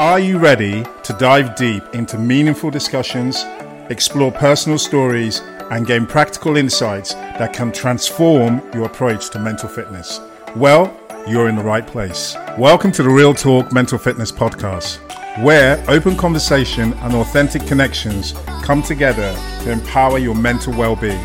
Are 0.00 0.18
you 0.18 0.38
ready 0.38 0.82
to 1.02 1.12
dive 1.18 1.56
deep 1.56 1.82
into 1.92 2.16
meaningful 2.16 2.70
discussions, 2.70 3.44
explore 3.90 4.32
personal 4.32 4.78
stories, 4.78 5.40
and 5.70 5.86
gain 5.86 6.06
practical 6.06 6.56
insights 6.56 7.12
that 7.12 7.52
can 7.52 7.70
transform 7.70 8.62
your 8.72 8.84
approach 8.84 9.28
to 9.28 9.38
mental 9.38 9.68
fitness? 9.68 10.18
Well, 10.56 10.98
you're 11.28 11.50
in 11.50 11.56
the 11.56 11.62
right 11.62 11.86
place. 11.86 12.34
Welcome 12.56 12.92
to 12.92 13.02
the 13.02 13.10
Real 13.10 13.34
Talk 13.34 13.74
Mental 13.74 13.98
Fitness 13.98 14.32
Podcast, 14.32 15.00
where 15.44 15.84
open 15.86 16.16
conversation 16.16 16.94
and 16.94 17.12
authentic 17.12 17.66
connections 17.66 18.32
come 18.62 18.82
together 18.82 19.34
to 19.64 19.70
empower 19.70 20.16
your 20.16 20.34
mental 20.34 20.72
well 20.72 20.96
being. 20.96 21.22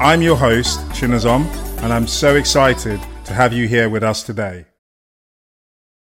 I'm 0.00 0.22
your 0.22 0.36
host, 0.36 0.80
Chinazom, 0.88 1.46
and 1.84 1.92
I'm 1.92 2.08
so 2.08 2.34
excited 2.34 3.00
to 3.26 3.32
have 3.32 3.52
you 3.52 3.68
here 3.68 3.88
with 3.88 4.02
us 4.02 4.24
today. 4.24 4.64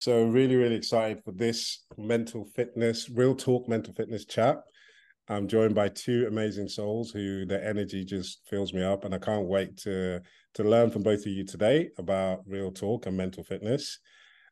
So, 0.04 0.22
really, 0.24 0.54
really 0.56 0.74
excited 0.74 1.24
for 1.24 1.32
this 1.32 1.86
mental 1.96 2.44
fitness, 2.54 3.08
real 3.08 3.34
talk 3.34 3.70
mental 3.70 3.94
fitness 3.94 4.26
chat. 4.26 4.58
I'm 5.28 5.48
joined 5.48 5.74
by 5.74 5.88
two 5.88 6.26
amazing 6.28 6.68
souls 6.68 7.10
who 7.10 7.46
their 7.46 7.64
energy 7.64 8.04
just 8.04 8.42
fills 8.46 8.74
me 8.74 8.82
up, 8.82 9.06
and 9.06 9.14
I 9.14 9.18
can't 9.18 9.48
wait 9.48 9.78
to 9.78 10.20
to 10.56 10.62
learn 10.62 10.90
from 10.90 11.04
both 11.04 11.20
of 11.20 11.28
you 11.28 11.46
today 11.46 11.88
about 11.96 12.42
real 12.46 12.70
talk 12.70 13.06
and 13.06 13.16
mental 13.16 13.44
fitness. 13.44 13.98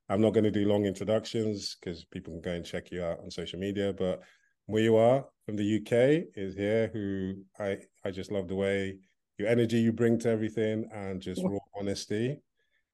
I'm 0.09 0.23
not 0.23 0.33
going 0.33 0.45
to 0.45 0.51
do 0.51 0.65
long 0.65 0.87
introductions 0.87 1.77
because 1.79 2.07
people 2.07 2.33
can 2.33 2.41
go 2.41 2.53
and 2.53 2.65
check 2.65 2.91
you 2.91 3.05
out 3.05 3.19
on 3.19 3.31
social 3.31 3.59
media, 3.59 3.93
but 3.93 4.23
Muyiwa 4.71 5.23
from 5.45 5.57
the 5.57 5.77
UK 5.77 6.33
is 6.35 6.55
here, 6.55 6.89
who 6.95 7.35
I 7.61 7.77
I 8.07 8.11
just 8.11 8.33
love 8.33 8.49
the 8.49 8.55
way 8.55 8.97
your 9.37 9.49
energy 9.49 9.81
you 9.81 9.93
bring 9.93 10.19
to 10.21 10.31
everything 10.31 10.89
and 10.95 11.21
just 11.21 11.43
raw 11.45 11.59
honesty. 11.79 12.41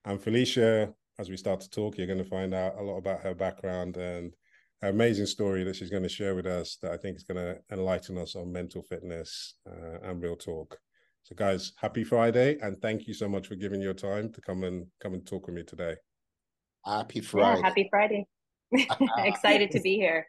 And 0.04 0.20
Felicia 0.20 0.92
as 1.18 1.28
we 1.28 1.36
start 1.36 1.60
to 1.60 1.70
talk, 1.70 1.98
you're 1.98 2.06
going 2.06 2.18
to 2.18 2.24
find 2.24 2.54
out 2.54 2.78
a 2.78 2.82
lot 2.82 2.96
about 2.96 3.20
her 3.20 3.34
background 3.34 3.96
and 3.96 4.34
her 4.82 4.88
amazing 4.88 5.26
story 5.26 5.64
that 5.64 5.74
she's 5.74 5.90
going 5.90 6.04
to 6.04 6.08
share 6.08 6.34
with 6.34 6.46
us 6.46 6.78
that 6.80 6.92
I 6.92 6.96
think 6.96 7.16
is 7.16 7.24
going 7.24 7.44
to 7.44 7.58
enlighten 7.72 8.16
us 8.16 8.36
on 8.36 8.52
mental 8.52 8.82
fitness 8.82 9.54
uh, 9.66 9.98
and 10.02 10.22
real 10.22 10.36
talk. 10.36 10.78
So, 11.24 11.34
guys, 11.34 11.72
happy 11.76 12.04
Friday, 12.04 12.56
and 12.62 12.80
thank 12.80 13.06
you 13.06 13.14
so 13.14 13.28
much 13.28 13.48
for 13.48 13.56
giving 13.56 13.82
your 13.82 13.94
time 13.94 14.32
to 14.32 14.40
come 14.40 14.62
and 14.62 14.86
come 15.02 15.14
and 15.14 15.26
talk 15.26 15.46
with 15.46 15.56
me 15.56 15.64
today. 15.64 15.96
Happy 16.86 17.20
Friday! 17.20 17.60
Yeah, 17.60 17.66
happy 17.66 17.88
Friday! 17.90 18.26
Excited 19.18 19.70
to 19.72 19.80
be 19.80 19.96
here. 19.96 20.26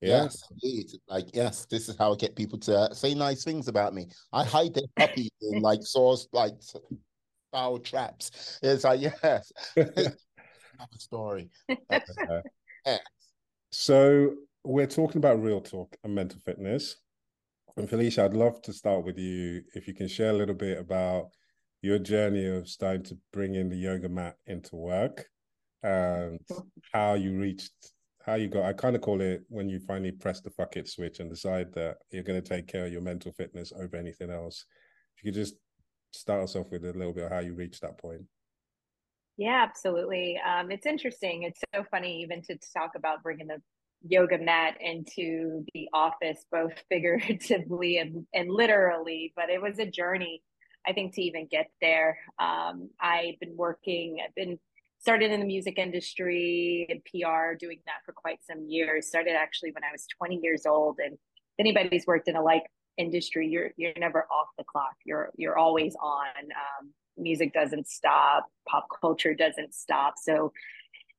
Yes, 0.00 0.42
indeed. 0.50 0.86
Like, 1.08 1.26
yes, 1.32 1.66
this 1.70 1.88
is 1.88 1.96
how 1.96 2.12
I 2.12 2.16
get 2.16 2.36
people 2.36 2.58
to 2.60 2.94
say 2.94 3.14
nice 3.14 3.44
things 3.44 3.68
about 3.68 3.94
me. 3.94 4.08
I 4.32 4.44
hide 4.44 4.74
their 4.74 4.88
puppies 4.96 5.30
in 5.40 5.60
like 5.60 5.82
sauce, 5.82 6.28
like 6.32 6.54
foul 7.56 7.78
traps. 7.78 8.58
It's 8.62 8.84
like, 8.84 9.00
yes, 9.00 9.52
another 9.76 10.18
story. 10.98 11.48
yeah. 11.90 12.98
So 13.70 14.34
we're 14.62 14.86
talking 14.86 15.18
about 15.18 15.42
real 15.42 15.60
talk 15.60 15.96
and 16.04 16.14
mental 16.14 16.40
fitness. 16.44 16.96
And 17.78 17.88
Felicia, 17.88 18.24
I'd 18.24 18.34
love 18.34 18.60
to 18.62 18.72
start 18.72 19.04
with 19.04 19.18
you 19.18 19.62
if 19.74 19.88
you 19.88 19.94
can 19.94 20.08
share 20.08 20.30
a 20.30 20.36
little 20.36 20.54
bit 20.54 20.78
about 20.78 21.30
your 21.82 21.98
journey 21.98 22.46
of 22.46 22.68
starting 22.68 23.04
to 23.04 23.18
bring 23.32 23.54
in 23.54 23.68
the 23.68 23.76
yoga 23.76 24.08
mat 24.08 24.36
into 24.46 24.76
work 24.76 25.26
and 25.82 26.40
how 26.92 27.14
you 27.14 27.38
reached 27.38 27.72
how 28.24 28.34
you 28.34 28.48
got 28.48 28.64
i 28.64 28.72
kind 28.72 28.96
of 28.96 29.02
call 29.02 29.20
it 29.20 29.42
when 29.50 29.68
you 29.68 29.78
finally 29.78 30.10
press 30.10 30.40
the 30.40 30.50
fuck 30.50 30.76
it 30.76 30.88
switch 30.88 31.20
and 31.20 31.30
decide 31.30 31.72
that 31.74 31.98
you're 32.10 32.24
going 32.24 32.40
to 32.40 32.48
take 32.48 32.66
care 32.66 32.86
of 32.86 32.92
your 32.92 33.02
mental 33.02 33.30
fitness 33.32 33.72
over 33.78 33.94
anything 33.94 34.30
else 34.30 34.64
if 35.16 35.22
you 35.22 35.30
could 35.30 35.38
just 35.38 35.54
start 36.20 36.42
us 36.42 36.56
off 36.56 36.70
with 36.70 36.84
a 36.84 36.92
little 36.92 37.12
bit 37.12 37.24
of 37.24 37.32
how 37.32 37.40
you 37.40 37.54
reached 37.54 37.82
that 37.82 37.98
point. 37.98 38.22
Yeah, 39.36 39.62
absolutely. 39.68 40.40
Um, 40.46 40.70
it's 40.70 40.86
interesting. 40.86 41.42
It's 41.42 41.60
so 41.74 41.84
funny 41.90 42.22
even 42.22 42.42
to 42.42 42.56
talk 42.74 42.92
about 42.96 43.22
bringing 43.22 43.48
the 43.48 43.60
yoga 44.02 44.38
mat 44.38 44.76
into 44.80 45.64
the 45.74 45.88
office, 45.92 46.44
both 46.50 46.72
figuratively 46.88 47.98
and, 47.98 48.26
and 48.34 48.50
literally, 48.50 49.32
but 49.36 49.50
it 49.50 49.60
was 49.60 49.78
a 49.78 49.86
journey, 49.86 50.42
I 50.86 50.92
think, 50.92 51.14
to 51.14 51.22
even 51.22 51.48
get 51.50 51.70
there. 51.80 52.18
Um, 52.38 52.90
I've 53.00 53.38
been 53.40 53.56
working, 53.56 54.18
I've 54.24 54.34
been 54.34 54.58
started 54.98 55.30
in 55.30 55.40
the 55.40 55.46
music 55.46 55.78
industry 55.78 56.86
and 56.88 57.00
PR, 57.04 57.54
doing 57.58 57.78
that 57.86 58.04
for 58.04 58.12
quite 58.12 58.38
some 58.44 58.66
years. 58.68 59.06
Started 59.06 59.34
actually 59.36 59.72
when 59.72 59.84
I 59.84 59.92
was 59.92 60.06
20 60.18 60.40
years 60.42 60.64
old. 60.66 60.98
And 61.04 61.18
anybody's 61.58 62.06
worked 62.06 62.28
in 62.28 62.36
a 62.36 62.42
like 62.42 62.64
industry 62.98 63.48
you're 63.48 63.70
you're 63.76 63.92
never 63.98 64.24
off 64.24 64.48
the 64.58 64.64
clock 64.64 64.94
you're 65.04 65.30
you're 65.36 65.58
always 65.58 65.94
on 65.96 66.26
um, 66.38 66.90
music 67.16 67.52
doesn't 67.52 67.88
stop 67.88 68.46
pop 68.68 68.86
culture 69.00 69.34
doesn't 69.34 69.74
stop 69.74 70.14
so 70.16 70.52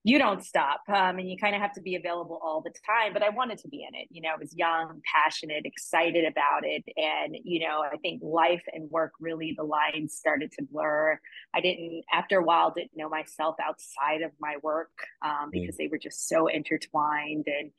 you 0.03 0.17
don't 0.17 0.41
stop 0.41 0.81
um, 0.87 1.19
and 1.19 1.29
you 1.29 1.35
kind 1.35 1.53
of 1.53 1.61
have 1.61 1.73
to 1.73 1.81
be 1.81 1.95
available 1.95 2.39
all 2.41 2.61
the 2.61 2.71
time 2.85 3.11
but 3.11 3.21
i 3.21 3.29
wanted 3.29 3.57
to 3.57 3.67
be 3.67 3.85
in 3.87 3.93
it 3.99 4.07
you 4.09 4.21
know 4.21 4.29
i 4.29 4.37
was 4.39 4.55
young 4.55 5.01
passionate 5.13 5.65
excited 5.65 6.23
about 6.23 6.63
it 6.63 6.83
and 6.95 7.35
you 7.43 7.59
know 7.59 7.83
i 7.91 7.97
think 7.97 8.21
life 8.23 8.63
and 8.73 8.89
work 8.89 9.11
really 9.19 9.53
the 9.57 9.63
lines 9.63 10.13
started 10.13 10.51
to 10.51 10.63
blur 10.71 11.19
i 11.53 11.59
didn't 11.59 12.03
after 12.13 12.39
a 12.39 12.43
while 12.43 12.71
didn't 12.71 12.91
know 12.95 13.09
myself 13.09 13.55
outside 13.61 14.21
of 14.21 14.31
my 14.39 14.55
work 14.63 14.91
um, 15.25 15.49
because 15.51 15.75
mm. 15.75 15.79
they 15.79 15.87
were 15.87 15.97
just 15.97 16.29
so 16.29 16.47
intertwined 16.47 17.45
and 17.47 17.71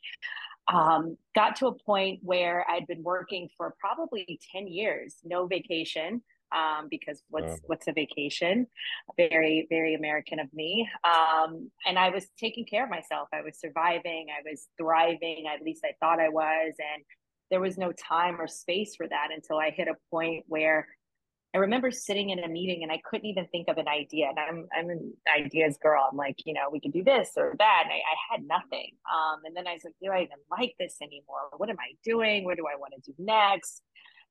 um, 0.72 1.16
got 1.34 1.56
to 1.56 1.66
a 1.68 1.72
point 1.72 2.20
where 2.22 2.64
I'd 2.68 2.86
been 2.86 3.02
working 3.02 3.48
for 3.56 3.74
probably 3.78 4.38
10 4.52 4.66
years, 4.66 5.16
no 5.24 5.46
vacation. 5.46 6.22
Um, 6.50 6.88
because 6.90 7.22
what's 7.28 7.60
what's 7.66 7.88
a 7.88 7.92
vacation? 7.92 8.66
Very 9.18 9.66
very 9.68 9.94
American 9.94 10.40
of 10.40 10.50
me. 10.54 10.88
Um, 11.04 11.70
and 11.86 11.98
I 11.98 12.08
was 12.08 12.28
taking 12.38 12.64
care 12.64 12.84
of 12.84 12.90
myself. 12.90 13.28
I 13.34 13.42
was 13.42 13.60
surviving. 13.60 14.28
I 14.30 14.48
was 14.50 14.66
thriving. 14.78 15.44
At 15.46 15.62
least 15.62 15.84
I 15.84 15.92
thought 16.00 16.20
I 16.20 16.30
was. 16.30 16.72
And 16.78 17.04
there 17.50 17.60
was 17.60 17.76
no 17.76 17.92
time 17.92 18.40
or 18.40 18.46
space 18.48 18.96
for 18.96 19.06
that 19.08 19.28
until 19.34 19.58
I 19.58 19.68
hit 19.68 19.88
a 19.88 19.96
point 20.10 20.44
where 20.48 20.88
I 21.54 21.58
remember 21.58 21.90
sitting 21.90 22.30
in 22.30 22.40
a 22.40 22.48
meeting 22.48 22.82
and 22.82 22.92
I 22.92 23.00
couldn't 23.08 23.26
even 23.26 23.46
think 23.46 23.68
of 23.68 23.78
an 23.78 23.88
idea. 23.88 24.28
And 24.28 24.38
I'm 24.38 24.68
I'm 24.76 24.90
an 24.90 25.14
ideas 25.34 25.78
girl. 25.82 26.06
I'm 26.10 26.16
like, 26.16 26.36
you 26.44 26.52
know, 26.52 26.68
we 26.70 26.80
could 26.80 26.92
do 26.92 27.02
this 27.02 27.30
or 27.36 27.54
that. 27.58 27.82
And 27.84 27.92
I, 27.92 27.96
I 27.96 28.16
had 28.30 28.46
nothing. 28.46 28.92
Um, 29.10 29.40
and 29.44 29.56
then 29.56 29.66
I 29.66 29.72
was 29.72 29.84
like, 29.84 29.94
do 30.02 30.10
I 30.10 30.22
even 30.22 30.38
like 30.50 30.74
this 30.78 30.96
anymore? 31.00 31.48
What 31.56 31.70
am 31.70 31.78
I 31.78 31.94
doing? 32.04 32.44
What 32.44 32.58
do 32.58 32.66
I 32.66 32.76
want 32.76 32.92
to 32.96 33.12
do 33.12 33.14
next? 33.18 33.82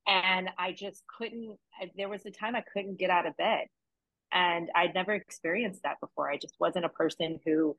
And 0.08 0.50
I 0.60 0.72
just 0.74 1.04
couldn't. 1.18 1.58
There 1.98 2.08
was 2.08 2.26
a 2.26 2.32
time 2.32 2.56
I 2.56 2.64
couldn't 2.72 3.00
get 3.00 3.10
out 3.10 3.28
of 3.28 3.36
bed, 3.36 3.66
and 4.32 4.70
I'd 4.76 4.94
never 4.94 5.14
experienced 5.14 5.84
that 5.84 6.00
before. 6.00 6.32
I 6.32 6.38
just 6.38 6.56
wasn't 6.60 6.86
a 6.86 6.90
person 6.90 7.40
who 7.46 7.76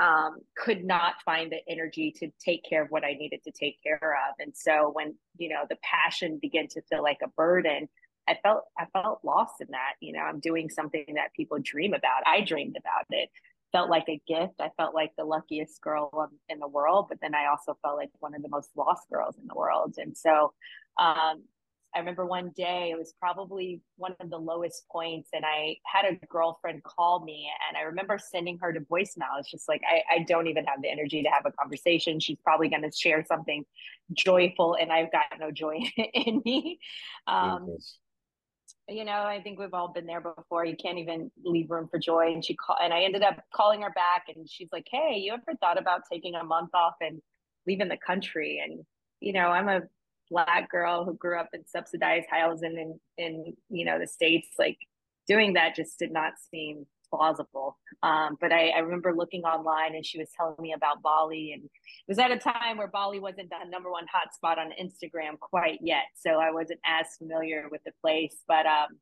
um, 0.00 0.38
could 0.56 0.84
not 0.84 1.14
find 1.24 1.52
the 1.52 1.60
energy 1.68 2.12
to 2.18 2.30
take 2.44 2.64
care 2.68 2.82
of 2.82 2.90
what 2.90 3.04
I 3.04 3.12
needed 3.12 3.42
to 3.44 3.52
take 3.52 3.76
care 3.82 4.16
of. 4.28 4.34
And 4.38 4.52
so 4.56 4.90
when 4.94 5.14
you 5.36 5.50
know 5.50 5.62
the 5.68 5.76
passion 5.82 6.38
began 6.40 6.66
to 6.68 6.82
feel 6.90 7.02
like 7.02 7.18
a 7.22 7.28
burden 7.28 7.88
I 8.28 8.38
felt 8.42 8.62
I 8.78 8.86
felt 8.92 9.20
lost 9.24 9.60
in 9.60 9.68
that. 9.70 9.94
You 10.00 10.12
know, 10.12 10.20
I'm 10.20 10.40
doing 10.40 10.70
something 10.70 11.04
that 11.14 11.34
people 11.34 11.58
dream 11.60 11.94
about. 11.94 12.22
I 12.26 12.42
dreamed 12.42 12.76
about 12.76 13.06
it. 13.10 13.28
Felt 13.72 13.90
like 13.90 14.08
a 14.08 14.20
gift. 14.26 14.54
I 14.60 14.70
felt 14.76 14.94
like 14.94 15.12
the 15.16 15.24
luckiest 15.24 15.80
girl 15.80 16.30
in 16.48 16.58
the 16.58 16.68
world, 16.68 17.06
but 17.08 17.18
then 17.20 17.34
I 17.34 17.46
also 17.46 17.78
felt 17.82 17.96
like 17.96 18.10
one 18.18 18.34
of 18.34 18.42
the 18.42 18.48
most 18.48 18.70
lost 18.76 19.08
girls 19.12 19.36
in 19.38 19.46
the 19.46 19.54
world. 19.54 19.94
And 19.98 20.16
so, 20.16 20.52
um, 20.98 21.44
I 21.94 21.98
remember 21.98 22.24
one 22.24 22.52
day 22.56 22.90
it 22.92 22.98
was 22.98 23.14
probably 23.18 23.80
one 23.96 24.14
of 24.20 24.30
the 24.30 24.38
lowest 24.38 24.84
points, 24.90 25.30
and 25.32 25.44
I 25.44 25.76
had 25.84 26.04
a 26.04 26.26
girlfriend 26.26 26.82
call 26.84 27.24
me, 27.24 27.50
and 27.68 27.76
I 27.76 27.82
remember 27.82 28.18
sending 28.18 28.58
her 28.58 28.72
to 28.72 28.80
voicemail. 28.80 29.38
It's 29.38 29.50
just 29.50 29.68
like 29.68 29.82
I, 29.88 30.02
I 30.14 30.18
don't 30.22 30.46
even 30.46 30.64
have 30.66 30.82
the 30.82 30.90
energy 30.90 31.22
to 31.22 31.28
have 31.30 31.46
a 31.46 31.52
conversation. 31.52 32.20
She's 32.20 32.38
probably 32.44 32.68
going 32.68 32.82
to 32.82 32.92
share 32.92 33.24
something 33.26 33.64
joyful, 34.12 34.76
and 34.80 34.92
I've 34.92 35.10
got 35.10 35.24
no 35.40 35.50
joy 35.50 35.80
in 35.96 36.42
me. 36.44 36.78
Um, 37.26 37.76
you 38.90 39.04
know, 39.04 39.22
I 39.22 39.40
think 39.42 39.58
we've 39.58 39.74
all 39.74 39.88
been 39.88 40.06
there 40.06 40.20
before. 40.20 40.64
You 40.64 40.76
can't 40.76 40.98
even 40.98 41.30
leave 41.44 41.70
room 41.70 41.88
for 41.88 41.98
joy. 41.98 42.32
And 42.32 42.44
she 42.44 42.54
called, 42.54 42.80
and 42.82 42.92
I 42.92 43.02
ended 43.02 43.22
up 43.22 43.42
calling 43.54 43.82
her 43.82 43.90
back, 43.90 44.24
and 44.34 44.48
she's 44.48 44.68
like, 44.72 44.86
"Hey, 44.90 45.18
you 45.18 45.32
ever 45.32 45.56
thought 45.60 45.78
about 45.78 46.02
taking 46.10 46.34
a 46.34 46.44
month 46.44 46.70
off 46.74 46.94
and 47.00 47.20
leaving 47.66 47.88
the 47.88 47.96
country?" 47.96 48.60
And 48.64 48.84
you 49.20 49.32
know, 49.32 49.48
I'm 49.48 49.68
a 49.68 49.82
black 50.30 50.70
girl 50.70 51.04
who 51.04 51.14
grew 51.14 51.38
up 51.38 51.50
in 51.52 51.66
subsidized 51.66 52.26
housing 52.30 52.76
in 52.78 53.00
in 53.24 53.56
you 53.68 53.84
know 53.84 53.98
the 53.98 54.06
states. 54.06 54.48
Like 54.58 54.78
doing 55.26 55.54
that 55.54 55.76
just 55.76 55.98
did 55.98 56.12
not 56.12 56.32
seem 56.50 56.86
plausible. 57.10 57.76
Um, 58.02 58.36
but 58.40 58.52
I, 58.52 58.68
I, 58.68 58.78
remember 58.78 59.14
looking 59.14 59.42
online 59.42 59.94
and 59.94 60.06
she 60.06 60.18
was 60.18 60.28
telling 60.36 60.56
me 60.58 60.72
about 60.72 61.02
Bali, 61.02 61.52
and 61.52 61.64
it 61.64 61.70
was 62.08 62.18
at 62.18 62.30
a 62.30 62.38
time 62.38 62.78
where 62.78 62.88
Bali 62.88 63.20
wasn't 63.20 63.50
the 63.50 63.68
number 63.68 63.90
one 63.90 64.04
hotspot 64.04 64.58
on 64.58 64.70
Instagram 64.80 65.38
quite 65.38 65.78
yet, 65.82 66.04
so 66.16 66.40
I 66.40 66.50
wasn't 66.50 66.80
as 66.86 67.06
familiar 67.18 67.66
with 67.70 67.82
the 67.84 67.92
place. 68.00 68.36
But 68.48 68.66
um, 68.66 68.98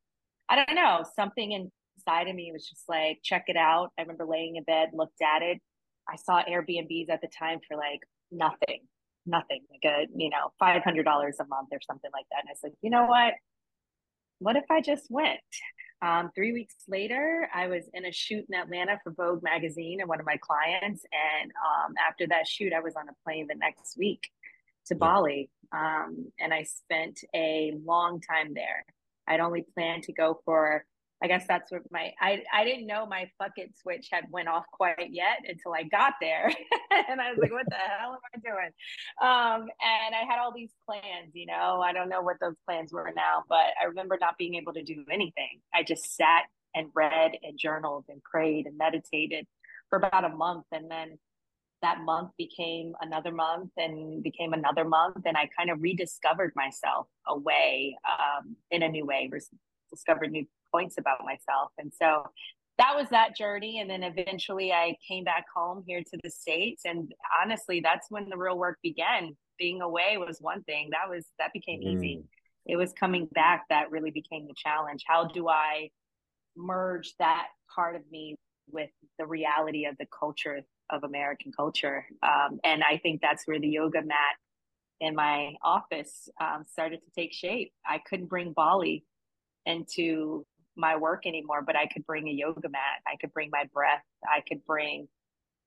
I 0.49 0.57
don't 0.57 0.75
know, 0.75 1.05
something 1.15 1.53
inside 1.53 2.29
of 2.29 2.35
me 2.35 2.51
was 2.53 2.69
just 2.69 2.89
like, 2.89 3.21
check 3.23 3.45
it 3.49 3.57
out. 3.57 3.91
I 3.99 4.03
remember 4.03 4.25
laying 4.25 4.57
in 4.57 4.65
bed, 4.65 4.91
looked 4.93 5.23
at 5.23 5.43
it. 5.43 5.61
I 6.09 6.17
saw 6.17 6.43
Airbnbs 6.43 7.11
at 7.11 7.21
the 7.21 7.29
time 7.29 7.61
for 7.69 7.77
like 7.77 8.01
nothing, 8.33 8.81
nothing, 9.27 9.63
like 9.71 9.85
a 9.85 10.07
you 10.17 10.31
know 10.31 10.53
five 10.59 10.83
hundred 10.83 11.05
dollars 11.05 11.37
a 11.41 11.47
month 11.47 11.69
or 11.71 11.81
something 11.87 12.11
like 12.13 12.27
that. 12.31 12.41
And 12.41 12.51
I 12.51 12.57
said, 12.59 12.73
you 12.83 12.91
know 12.91 13.07
what? 13.07 13.35
What 14.39 14.57
if 14.57 14.65
I 14.71 14.81
just 14.81 15.07
went? 15.11 15.41
Um, 16.01 16.31
three 16.35 16.53
weeks 16.53 16.75
later, 16.87 17.49
I 17.53 17.67
was 17.67 17.85
in 17.93 18.07
a 18.07 18.13
shoot 18.13 18.45
in 18.49 18.59
Atlanta 18.59 19.01
for 19.03 19.13
Vogue 19.13 19.43
magazine 19.43 20.01
and 20.01 20.09
one 20.09 20.21
of 20.21 20.27
my 20.27 20.37
clients. 20.41 21.05
And 21.41 21.51
um, 21.51 21.95
after 22.09 22.27
that 22.29 22.47
shoot, 22.47 22.73
I 22.73 22.81
was 22.81 22.95
on 22.95 23.09
a 23.09 23.17
plane 23.25 23.47
the 23.49 23.57
next 23.57 23.97
week 23.99 24.29
to 24.87 24.95
yeah. 24.95 24.99
Bali. 24.99 25.51
Um, 25.73 26.31
and 26.39 26.55
I 26.55 26.63
spent 26.63 27.21
a 27.35 27.75
long 27.85 28.21
time 28.21 28.55
there. 28.55 28.85
I'd 29.27 29.41
only 29.41 29.67
planned 29.75 30.05
to 30.05 30.13
go 30.13 30.41
for 30.45 30.85
I 31.23 31.27
guess 31.27 31.45
that's 31.49 31.73
what 31.73 31.83
my 31.91 32.13
I 32.21 32.43
I 32.53 32.65
didn't 32.65 32.87
know 32.87 33.05
my 33.05 33.31
fuck 33.39 33.53
it 33.57 33.77
switch 33.77 34.09
had 34.13 34.25
went 34.31 34.49
off 34.49 34.65
quite 34.73 35.11
yet 35.11 35.39
until 35.47 35.75
I 35.75 35.83
got 35.83 36.15
there, 36.21 36.47
and 37.09 37.21
I 37.21 37.31
was 37.31 37.39
like, 37.41 37.53
"What 37.53 37.67
the 37.69 37.75
hell 37.75 38.13
am 38.13 38.19
I 38.35 38.39
doing?" 38.39 38.73
Um, 39.21 39.69
and 39.81 40.15
I 40.15 40.25
had 40.29 40.39
all 40.39 40.53
these 40.55 40.73
plans, 40.87 41.33
you 41.35 41.47
know. 41.47 41.81
I 41.81 41.93
don't 41.93 42.09
know 42.09 42.23
what 42.23 42.37
those 42.41 42.55
plans 42.67 42.93
were 42.93 43.13
now, 43.15 43.45
but 43.49 43.75
I 43.81 43.87
remember 43.87 44.17
not 44.21 44.39
being 44.39 44.55
able 44.55 44.73
to 44.75 44.83
do 44.83 45.05
anything. 45.11 45.61
I 45.75 45.83
just 45.83 46.15
sat 46.17 46.45
and 46.75 46.89
read 46.95 47.33
and 47.43 47.59
journaled 47.59 48.05
and 48.09 48.23
prayed 48.23 48.67
and 48.67 48.79
meditated 48.79 49.47
for 49.91 49.97
about 49.99 50.25
a 50.25 50.29
month, 50.29 50.67
and 50.71 50.89
then 50.89 51.19
that 51.83 52.01
month 52.01 52.31
became 52.37 52.95
another 53.01 53.33
month 53.33 53.71
and 53.77 54.23
became 54.23 54.53
another 54.53 54.85
month, 54.85 55.25
and 55.27 55.37
I 55.37 55.49
kind 55.57 55.71
of 55.71 55.83
rediscovered 55.83 56.53
myself 56.55 57.09
away 57.27 57.97
um, 58.09 58.57
in 58.71 58.83
a 58.83 58.89
new 58.89 59.05
way, 59.05 59.29
discovered 59.91 60.31
new 60.31 60.47
points 60.73 60.97
about 60.99 61.25
myself. 61.25 61.73
And 61.79 61.93
so 62.01 62.25
that 62.79 62.95
was 62.95 63.09
that 63.11 63.37
journey. 63.37 63.81
And 63.81 63.91
then 63.91 64.03
eventually 64.03 64.73
I 64.73 64.97
came 65.07 65.25
back 65.25 65.45
home 65.55 65.83
here 65.87 66.01
to 66.01 66.19
the 66.23 66.31
States. 66.31 66.83
And 66.85 67.13
honestly, 67.43 67.81
that's 67.81 68.11
when 68.11 68.29
the 68.29 68.37
real 68.37 68.57
work 68.57 68.79
began. 68.83 69.37
Being 69.59 69.83
away 69.83 70.17
was 70.17 70.39
one 70.41 70.63
thing. 70.63 70.91
That 70.93 71.11
was 71.11 71.27
that 71.39 71.53
became 71.53 71.81
mm. 71.81 71.97
easy. 71.97 72.23
It 72.67 72.77
was 72.77 72.93
coming 72.93 73.27
back 73.33 73.65
that 73.71 73.91
really 73.91 74.11
became 74.11 74.47
the 74.47 74.55
challenge. 74.57 75.03
How 75.07 75.25
do 75.25 75.49
I 75.49 75.91
merge 76.57 77.15
that 77.19 77.47
part 77.75 77.97
of 77.97 78.03
me 78.11 78.37
with 78.71 78.91
the 79.19 79.27
reality 79.27 79.87
of 79.87 79.97
the 79.99 80.07
culture 80.07 80.61
of 80.91 81.03
American 81.03 81.51
culture? 81.51 82.05
Um, 82.23 82.61
and 82.63 82.85
I 82.85 82.99
think 82.99 83.21
that's 83.21 83.47
where 83.49 83.59
the 83.59 83.69
yoga 83.69 84.03
mat 84.03 84.37
in 85.01 85.15
my 85.15 85.55
office 85.63 86.29
um, 86.41 86.65
started 86.71 87.01
to 87.05 87.11
take 87.17 87.33
shape. 87.33 87.73
I 87.87 87.99
couldn't 87.99 88.29
bring 88.29 88.53
Bali 88.53 89.05
into 89.67 90.45
my 90.79 90.97
work 90.97 91.27
anymore, 91.27 91.63
but 91.63 91.77
I 91.77 91.87
could 91.87 92.07
bring 92.07 92.29
a 92.29 92.33
yoga 92.33 92.69
mat. 92.69 93.03
I 93.07 93.17
could 93.21 93.33
bring 93.33 93.51
my 93.53 93.65
breath. 93.73 94.05
I 94.25 94.43
could 94.47 94.65
bring 94.65 95.09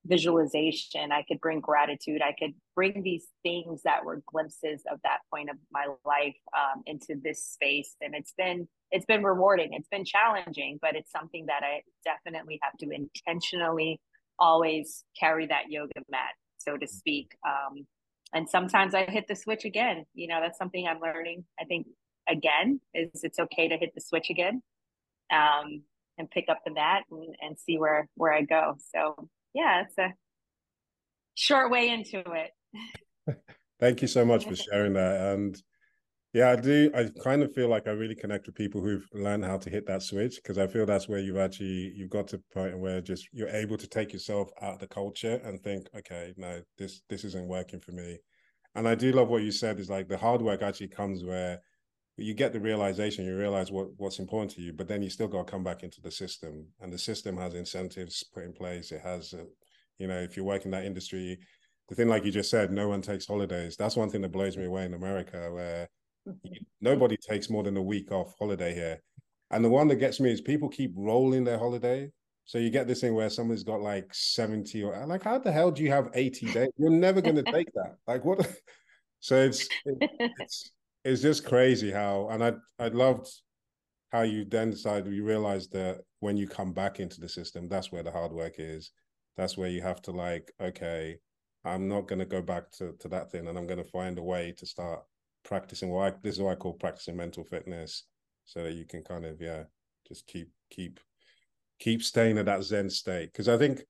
visualization. 0.05 1.11
I 1.11 1.23
could 1.27 1.39
bring 1.39 1.59
gratitude. 1.59 2.21
I 2.21 2.33
could 2.37 2.53
bring 2.75 3.03
these 3.03 3.27
things 3.43 3.83
that 3.83 4.03
were 4.03 4.23
glimpses 4.25 4.81
of 4.91 4.99
that 5.03 5.19
point 5.31 5.49
of 5.49 5.57
my 5.71 5.85
life 6.05 6.35
um, 6.55 6.81
into 6.85 7.15
this 7.21 7.43
space. 7.43 7.95
And 8.01 8.15
it's 8.15 8.33
been, 8.37 8.67
it's 8.89 9.05
been 9.05 9.23
rewarding. 9.23 9.73
It's 9.73 9.89
been 9.89 10.05
challenging, 10.05 10.79
but 10.81 10.95
it's 10.95 11.11
something 11.11 11.45
that 11.47 11.61
I 11.63 11.83
definitely 12.03 12.59
have 12.63 12.77
to 12.79 12.89
intentionally 12.89 13.99
always 14.39 15.03
carry 15.19 15.45
that 15.47 15.69
yoga 15.69 16.01
mat, 16.09 16.33
so 16.57 16.77
to 16.77 16.87
speak. 16.87 17.35
Um, 17.45 17.85
and 18.33 18.49
sometimes 18.49 18.95
I 18.95 19.05
hit 19.05 19.27
the 19.27 19.35
switch 19.35 19.65
again. 19.65 20.05
You 20.15 20.27
know, 20.27 20.39
that's 20.41 20.57
something 20.57 20.87
I'm 20.87 20.99
learning. 20.99 21.43
I 21.59 21.65
think 21.65 21.87
again 22.27 22.79
is 22.93 23.23
it's 23.23 23.39
okay 23.39 23.67
to 23.67 23.77
hit 23.77 23.93
the 23.93 24.01
switch 24.01 24.29
again 24.29 24.61
um, 25.31 25.83
and 26.17 26.29
pick 26.29 26.45
up 26.49 26.61
the 26.65 26.73
mat 26.73 27.03
and, 27.09 27.35
and 27.41 27.57
see 27.59 27.77
where 27.77 28.07
where 28.15 28.33
I 28.33 28.41
go. 28.41 28.75
So 28.93 29.29
yeah, 29.53 29.83
it's 29.83 29.97
a 29.97 30.13
short 31.35 31.71
way 31.71 31.89
into 31.89 32.23
it. 32.31 33.37
Thank 33.79 34.01
you 34.01 34.07
so 34.07 34.23
much 34.25 34.45
for 34.45 34.55
sharing 34.71 34.93
that. 34.93 35.33
And 35.33 35.61
yeah, 36.33 36.51
I 36.51 36.55
do. 36.55 36.91
I 36.95 37.09
kind 37.23 37.43
of 37.43 37.53
feel 37.53 37.67
like 37.67 37.87
I 37.87 37.91
really 37.91 38.15
connect 38.15 38.45
with 38.45 38.55
people 38.55 38.81
who've 38.81 39.05
learned 39.13 39.43
how 39.43 39.57
to 39.57 39.69
hit 39.69 39.85
that 39.87 40.01
switch 40.01 40.37
because 40.37 40.57
I 40.57 40.67
feel 40.67 40.85
that's 40.85 41.09
where 41.09 41.19
you've 41.19 41.37
actually 41.37 41.91
you've 41.95 42.09
got 42.09 42.27
to 42.29 42.37
a 42.37 42.53
point 42.53 42.79
where 42.79 43.01
just 43.01 43.27
you're 43.33 43.49
able 43.49 43.77
to 43.77 43.87
take 43.87 44.13
yourself 44.13 44.49
out 44.61 44.75
of 44.75 44.79
the 44.79 44.87
culture 44.87 45.41
and 45.43 45.59
think, 45.61 45.87
okay, 45.97 46.33
no, 46.37 46.61
this 46.77 47.01
this 47.09 47.25
isn't 47.25 47.47
working 47.47 47.81
for 47.81 47.91
me. 47.91 48.19
And 48.75 48.87
I 48.87 48.95
do 48.95 49.11
love 49.11 49.27
what 49.27 49.43
you 49.43 49.51
said 49.51 49.79
is 49.79 49.89
like 49.89 50.07
the 50.07 50.17
hard 50.17 50.41
work 50.41 50.61
actually 50.61 50.87
comes 50.87 51.25
where 51.25 51.59
you 52.17 52.33
get 52.33 52.53
the 52.53 52.59
realization, 52.59 53.25
you 53.25 53.37
realize 53.37 53.71
what 53.71 53.87
what's 53.97 54.19
important 54.19 54.51
to 54.51 54.61
you, 54.61 54.73
but 54.73 54.87
then 54.87 55.01
you 55.01 55.09
still 55.09 55.27
got 55.27 55.47
to 55.47 55.51
come 55.51 55.63
back 55.63 55.83
into 55.83 56.01
the 56.01 56.11
system, 56.11 56.67
and 56.81 56.91
the 56.91 56.97
system 56.97 57.37
has 57.37 57.53
incentives 57.53 58.23
put 58.23 58.43
in 58.43 58.53
place. 58.53 58.91
It 58.91 59.01
has, 59.01 59.33
uh, 59.33 59.45
you 59.97 60.07
know, 60.07 60.19
if 60.19 60.35
you 60.37 60.43
work 60.43 60.65
in 60.65 60.71
that 60.71 60.85
industry, 60.85 61.39
the 61.89 61.95
thing 61.95 62.07
like 62.07 62.25
you 62.25 62.31
just 62.31 62.49
said, 62.49 62.71
no 62.71 62.89
one 62.89 63.01
takes 63.01 63.27
holidays. 63.27 63.75
That's 63.77 63.95
one 63.95 64.09
thing 64.09 64.21
that 64.21 64.31
blows 64.31 64.57
me 64.57 64.65
away 64.65 64.85
in 64.85 64.93
America, 64.93 65.49
where 65.51 65.89
nobody 66.81 67.17
takes 67.17 67.49
more 67.49 67.63
than 67.63 67.77
a 67.77 67.81
week 67.81 68.11
off 68.11 68.33
holiday 68.37 68.73
here. 68.73 69.01
And 69.49 69.65
the 69.65 69.69
one 69.69 69.87
that 69.89 69.97
gets 69.97 70.19
me 70.19 70.31
is 70.31 70.41
people 70.41 70.69
keep 70.69 70.93
rolling 70.95 71.43
their 71.43 71.59
holiday. 71.59 72.09
So 72.45 72.57
you 72.57 72.69
get 72.69 72.87
this 72.87 73.01
thing 73.01 73.13
where 73.13 73.29
someone's 73.29 73.63
got 73.63 73.81
like 73.81 74.13
70 74.13 74.83
or 74.83 75.05
like, 75.05 75.23
how 75.23 75.37
the 75.37 75.51
hell 75.51 75.71
do 75.71 75.83
you 75.83 75.91
have 75.91 76.09
80 76.13 76.51
days? 76.51 76.69
You're 76.77 76.89
never 76.89 77.21
going 77.21 77.35
to 77.35 77.43
take 77.43 77.71
that. 77.73 77.95
Like 78.07 78.25
what? 78.25 78.49
So 79.23 79.35
it's, 79.35 79.67
it, 79.85 80.09
it's, 80.39 80.71
it's 81.03 81.21
just 81.21 81.45
crazy 81.45 81.91
how, 81.91 82.29
and 82.29 82.43
I 82.43 82.53
I 82.79 82.89
loved 82.89 83.27
how 84.11 84.21
you 84.21 84.45
then 84.45 84.71
decided 84.71 85.13
you 85.13 85.23
realized 85.23 85.71
that 85.71 86.01
when 86.19 86.37
you 86.37 86.47
come 86.47 86.73
back 86.73 86.99
into 86.99 87.21
the 87.21 87.29
system, 87.29 87.67
that's 87.67 87.91
where 87.91 88.03
the 88.03 88.11
hard 88.11 88.31
work 88.31 88.55
is. 88.57 88.91
That's 89.37 89.57
where 89.57 89.69
you 89.69 89.81
have 89.81 90.01
to 90.03 90.11
like, 90.11 90.51
okay, 90.61 91.17
I'm 91.63 91.87
not 91.87 92.07
to 92.19 92.25
go 92.25 92.41
back 92.41 92.71
to 92.77 92.93
to 92.99 93.07
that 93.09 93.31
thing, 93.31 93.47
and 93.47 93.57
I'm 93.57 93.67
to 93.77 93.91
find 93.91 94.17
a 94.17 94.23
way 94.23 94.53
to 94.57 94.65
start 94.65 95.01
practicing. 95.43 95.89
What 95.89 96.13
I, 96.13 96.17
this 96.21 96.35
is 96.35 96.41
what 96.41 96.51
I 96.51 96.55
call 96.55 96.73
practicing 96.73 97.15
mental 97.15 97.43
fitness, 97.43 98.05
so 98.45 98.63
that 98.63 98.73
you 98.73 98.85
can 98.85 99.03
kind 99.03 99.25
of 99.25 99.41
yeah, 99.41 99.63
just 100.07 100.27
keep 100.27 100.49
keep 100.69 100.99
keep 101.79 102.03
staying 102.03 102.37
at 102.37 102.45
that 102.45 102.63
Zen 102.63 102.89
state. 102.89 103.31
Because 103.31 103.47
I 103.47 103.57
think 103.57 103.81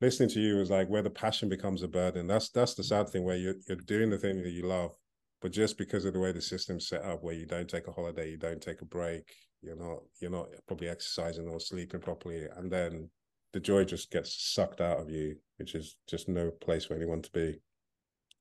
listening 0.00 0.28
to 0.30 0.40
you 0.40 0.60
is 0.60 0.70
like 0.70 0.88
where 0.88 1.02
the 1.02 1.10
passion 1.10 1.48
becomes 1.48 1.82
a 1.82 1.88
burden. 1.88 2.26
That's 2.26 2.50
that's 2.50 2.74
the 2.74 2.84
sad 2.84 3.08
thing 3.08 3.24
where 3.24 3.36
you're 3.36 3.56
you're 3.68 3.78
doing 3.78 4.10
the 4.10 4.18
thing 4.18 4.42
that 4.42 4.50
you 4.50 4.66
love, 4.66 4.94
but 5.42 5.52
just 5.52 5.78
because 5.78 6.04
of 6.04 6.12
the 6.12 6.20
way 6.20 6.32
the 6.32 6.40
system's 6.40 6.88
set 6.88 7.04
up, 7.04 7.22
where 7.22 7.34
you 7.34 7.46
don't 7.46 7.68
take 7.68 7.88
a 7.88 7.92
holiday, 7.92 8.30
you 8.30 8.36
don't 8.36 8.60
take 8.60 8.80
a 8.82 8.86
break, 8.86 9.24
you're 9.62 9.76
not 9.76 9.98
you're 10.20 10.30
not 10.30 10.48
probably 10.66 10.88
exercising 10.88 11.48
or 11.48 11.60
sleeping 11.60 12.00
properly, 12.00 12.46
and 12.56 12.70
then 12.70 13.10
the 13.52 13.60
joy 13.60 13.84
just 13.84 14.10
gets 14.10 14.52
sucked 14.52 14.80
out 14.80 14.98
of 14.98 15.10
you, 15.10 15.36
which 15.58 15.74
is 15.74 15.96
just 16.08 16.28
no 16.28 16.50
place 16.50 16.84
for 16.84 16.94
anyone 16.94 17.22
to 17.22 17.30
be. 17.32 17.60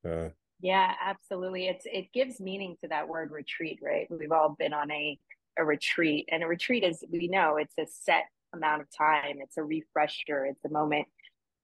Uh, 0.08 0.30
yeah, 0.62 0.94
absolutely. 1.04 1.68
It's 1.68 1.86
it 1.86 2.12
gives 2.14 2.40
meaning 2.40 2.76
to 2.82 2.88
that 2.90 3.08
word 3.08 3.32
retreat, 3.32 3.80
right? 3.82 4.08
We've 4.10 4.32
all 4.32 4.56
been 4.58 4.74
on 4.74 4.92
a 4.92 5.20
a 5.58 5.66
retreat, 5.66 6.28
and 6.32 6.44
a 6.44 6.48
retreat 6.48 6.84
is 6.84 7.04
we 7.12 7.28
know 7.28 7.58
it's 7.58 7.78
a 7.78 7.86
set 7.88 8.26
amount 8.54 8.82
of 8.82 8.88
time. 8.96 9.38
It's 9.40 9.58
a 9.58 9.64
refresher. 9.64 10.46
It's 10.46 10.64
a 10.66 10.70
moment 10.70 11.08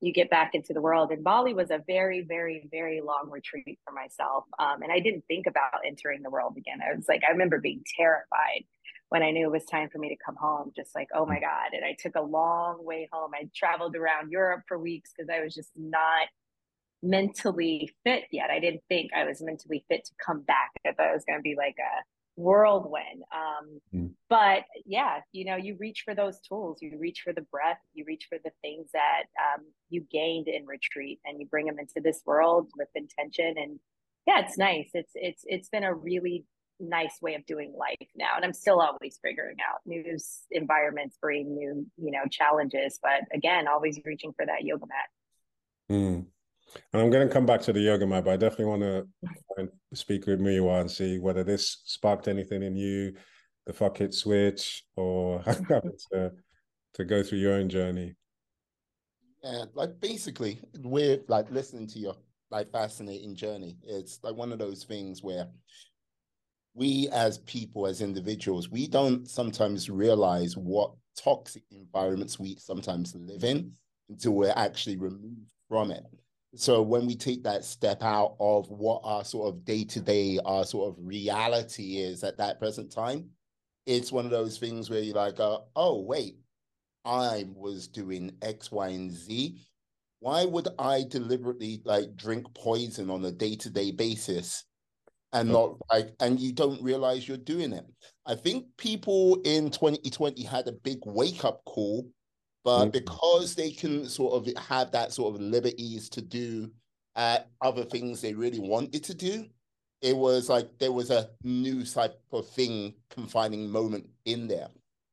you 0.02 0.12
get 0.12 0.30
back 0.30 0.56
into 0.56 0.74
the 0.74 0.82
world. 0.82 1.12
And 1.12 1.24
Bali 1.24 1.54
was 1.54 1.70
a 1.70 1.82
very, 1.86 2.22
very, 2.22 2.68
very 2.72 3.02
long 3.02 3.30
retreat 3.30 3.80
for 3.86 3.94
myself. 3.94 4.46
Um, 4.58 4.82
and 4.82 4.92
I 4.92 5.00
didn't 5.00 5.24
think 5.28 5.46
about 5.46 5.82
entering 5.86 6.24
the 6.24 6.32
world 6.32 6.56
again. 6.58 6.80
I 6.82 6.96
was 6.96 7.06
like, 7.08 7.22
I 7.28 7.32
remember 7.32 7.60
being 7.60 7.84
terrified 7.96 8.66
when 9.10 9.22
I 9.22 9.32
knew 9.32 9.46
it 9.46 9.52
was 9.52 9.66
time 9.66 9.90
for 9.90 10.00
me 10.00 10.10
to 10.10 10.16
come 10.26 10.36
home, 10.36 10.72
just 10.76 10.96
like, 10.96 11.10
oh 11.14 11.26
my 11.26 11.40
God. 11.40 11.74
And 11.74 11.86
I 11.86 11.96
took 12.00 12.16
a 12.16 12.22
long 12.22 12.84
way 12.84 13.08
home. 13.12 13.32
I 13.36 13.48
traveled 13.56 13.96
around 13.96 14.32
Europe 14.32 14.64
for 14.68 14.80
weeks 14.80 15.12
because 15.16 15.30
I 15.30 15.44
was 15.44 15.54
just 15.54 15.72
not 15.76 16.28
mentally 17.04 17.94
fit 18.04 18.24
yet. 18.32 18.50
I 18.50 18.60
didn't 18.60 18.84
think 18.90 19.12
I 19.16 19.26
was 19.26 19.42
mentally 19.42 19.86
fit 19.88 20.06
to 20.06 20.12
come 20.26 20.42
back. 20.42 20.72
I 20.86 20.94
thought 20.94 21.10
it 21.10 21.14
was 21.14 21.26
going 21.26 21.40
to 21.40 21.44
be 21.44 21.56
like 21.56 21.76
a 21.78 22.04
whirlwind. 22.36 23.24
Um, 23.34 23.80
mm. 23.94 24.12
But 24.30 24.64
yeah, 24.86 25.20
you 25.32 25.46
know, 25.46 25.56
you 25.56 25.78
reach 25.80 26.04
for 26.06 26.16
those 26.16 26.40
tools, 26.40 26.80
you 26.82 26.98
reach 27.00 27.22
for 27.24 27.34
the 27.34 27.46
breath, 27.52 27.80
you 27.94 28.06
reach 28.08 28.28
for 28.30 28.38
the 28.44 28.52
things 28.62 28.90
that 28.94 29.24
um, 29.40 29.66
you 29.90 30.06
gained 30.12 30.48
in 30.48 30.66
retreat, 30.66 31.20
and 31.26 31.40
you 31.40 31.48
bring 31.48 31.66
them 31.66 31.80
into 31.80 32.02
this 32.04 32.22
world 32.26 32.70
with 32.78 32.88
intention. 32.96 33.56
And 33.58 33.80
yeah, 34.26 34.42
it's 34.42 34.58
nice. 34.58 34.90
It's 34.94 35.12
it's 35.16 35.44
it's 35.46 35.70
been 35.70 35.84
a 35.84 35.94
really 35.94 36.46
nice 36.80 37.22
way 37.22 37.36
of 37.36 37.46
doing 37.46 37.74
life 37.78 38.10
now, 38.16 38.36
and 38.36 38.46
I'm 38.46 38.54
still 38.54 38.82
always 38.82 39.20
figuring 39.22 39.58
out 39.60 39.80
new 39.86 40.18
environments 40.52 41.18
bring 41.22 41.56
new 41.56 41.86
you 41.98 42.12
know 42.12 42.26
challenges. 42.30 43.00
But 43.02 43.22
again, 43.34 43.68
always 43.68 44.00
reaching 44.06 44.34
for 44.34 44.46
that 44.46 44.64
yoga 44.64 44.86
mat. 44.88 45.98
Mm. 45.98 46.26
And 46.94 47.02
I'm 47.02 47.10
going 47.10 47.28
to 47.28 47.34
come 47.34 47.46
back 47.46 47.62
to 47.62 47.74
the 47.74 47.80
yoga 47.80 48.08
mat, 48.08 48.26
but 48.26 48.32
I 48.32 48.38
definitely 48.38 48.66
want 48.66 48.82
to 49.58 49.70
speak 49.94 50.26
with 50.26 50.40
Muyiwa 50.40 50.82
and 50.82 50.92
see 50.92 51.20
whether 51.20 51.44
this 51.44 51.82
sparked 51.86 52.28
anything 52.28 52.64
in 52.64 52.76
you, 52.76 53.14
the 53.66 53.74
fuck 53.74 54.02
it 54.02 54.14
switch, 54.14 54.84
or 54.96 55.44
to 56.12 56.32
to 56.94 57.06
go 57.06 57.24
through 57.24 57.40
your 57.40 57.54
own 57.54 57.70
journey. 57.70 58.16
Yeah, 59.44 59.66
like 59.74 60.00
basically, 60.00 60.62
we're 60.80 61.20
like 61.28 61.50
listening 61.52 61.88
to 61.88 62.00
your 62.00 62.16
like 62.52 62.72
fascinating 62.72 63.36
journey. 63.36 63.78
It's 63.84 64.20
like 64.24 64.36
one 64.36 64.52
of 64.52 64.60
those 64.60 64.84
things 64.84 65.24
where 65.24 65.48
we 66.74 67.10
as 67.12 67.40
people, 67.40 67.88
as 67.88 68.02
individuals, 68.02 68.70
we 68.70 68.88
don't 68.88 69.28
sometimes 69.28 69.90
realize 69.90 70.56
what 70.56 70.94
toxic 71.18 71.64
environments 71.72 72.40
we 72.40 72.56
sometimes 72.58 73.16
live 73.16 73.44
in 73.44 73.74
until 74.10 74.34
we're 74.34 74.54
actually 74.56 74.98
removed 74.98 75.52
from 75.68 75.92
it. 75.92 76.04
So 76.56 76.82
when 76.82 77.08
we 77.08 77.16
take 77.16 77.44
that 77.44 77.64
step 77.64 78.04
out 78.04 78.36
of 78.40 78.70
what 78.70 79.02
our 79.04 79.24
sort 79.24 79.54
of 79.54 79.64
day 79.64 79.86
to 79.86 80.02
day, 80.02 80.38
our 80.44 80.66
sort 80.66 80.90
of 80.90 81.06
reality 81.06 81.98
is 81.98 82.24
at 82.24 82.38
that 82.38 82.60
present 82.60 82.92
time, 82.92 83.30
it's 83.86 84.12
one 84.12 84.26
of 84.26 84.32
those 84.32 84.58
things 84.58 84.90
where 84.90 85.00
you're 85.00 85.16
like, 85.16 85.40
uh, 85.40 85.60
oh, 85.76 86.02
wait, 86.02 86.38
I 87.06 87.46
was 87.56 87.88
doing 87.88 88.36
X, 88.42 88.72
Y, 88.72 88.90
and 88.90 89.12
Z. 89.12 89.62
Why 90.20 90.46
would 90.46 90.68
I 90.78 91.04
deliberately 91.08 91.82
like 91.86 92.16
drink 92.16 92.54
poison 92.54 93.10
on 93.10 93.26
a 93.26 93.32
day 93.32 93.56
to 93.56 93.70
day 93.70 93.92
basis 93.92 94.66
and 95.34 95.52
not 95.52 95.78
like, 95.92 96.14
and 96.20 96.40
you 96.40 96.54
don't 96.54 96.84
realize 96.84 97.28
you're 97.28 97.38
doing 97.38 97.74
it? 97.74 97.86
I 98.26 98.36
think 98.36 98.66
people 98.78 99.42
in 99.46 99.72
2020 99.72 100.44
had 100.44 100.68
a 100.68 100.74
big 100.74 101.00
wake 101.06 101.46
up 101.46 101.64
call, 101.66 102.08
but 102.64 102.80
mm-hmm. 102.80 102.90
because 102.92 103.56
they 103.56 103.72
can 103.72 104.06
sort 104.06 104.34
of 104.34 104.64
have 104.64 104.92
that 104.92 105.12
sort 105.12 105.36
of 105.36 105.42
liberties 105.42 106.10
to 106.10 106.22
do 106.22 106.70
uh, 107.16 107.40
other 107.62 107.84
things 107.84 108.22
they 108.22 108.34
really 108.34 108.60
wanted 108.60 109.04
to 109.04 109.14
do, 109.14 109.46
it 110.02 110.16
was 110.16 110.50
like 110.50 110.68
there 110.80 110.92
was 110.92 111.12
a 111.12 111.30
new 111.44 111.84
type 111.86 112.20
of 112.32 112.48
thing 112.50 112.94
confining 113.10 113.70
moment 113.70 114.08
in 114.26 114.48
there 114.48 114.68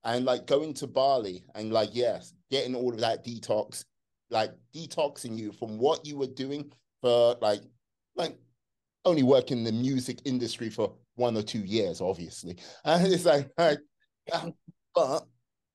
and 0.05 0.25
like 0.25 0.47
going 0.47 0.73
to 0.73 0.87
bali 0.87 1.45
and 1.55 1.73
like 1.73 1.91
yes 1.93 2.33
getting 2.51 2.75
all 2.75 2.93
of 2.93 3.01
that 3.01 3.25
detox 3.25 3.85
like 4.31 4.53
detoxing 4.75 5.37
you 5.37 5.53
from 5.53 5.79
what 5.79 6.07
you 6.07 6.17
were 6.17 6.27
doing 6.27 6.71
for 7.01 7.37
like 7.41 7.61
like 8.17 8.37
only 9.05 9.23
working 9.23 9.59
in 9.59 9.65
the 9.65 9.73
music 9.73 10.19
industry 10.25 10.71
for 10.71 10.93
one 11.17 11.37
or 11.37 11.43
two 11.43 11.61
years 11.61 12.01
obviously 12.01 12.57
and 12.85 13.13
it's 13.13 13.25
like, 13.25 13.51
like 13.59 13.79
but 14.95 15.27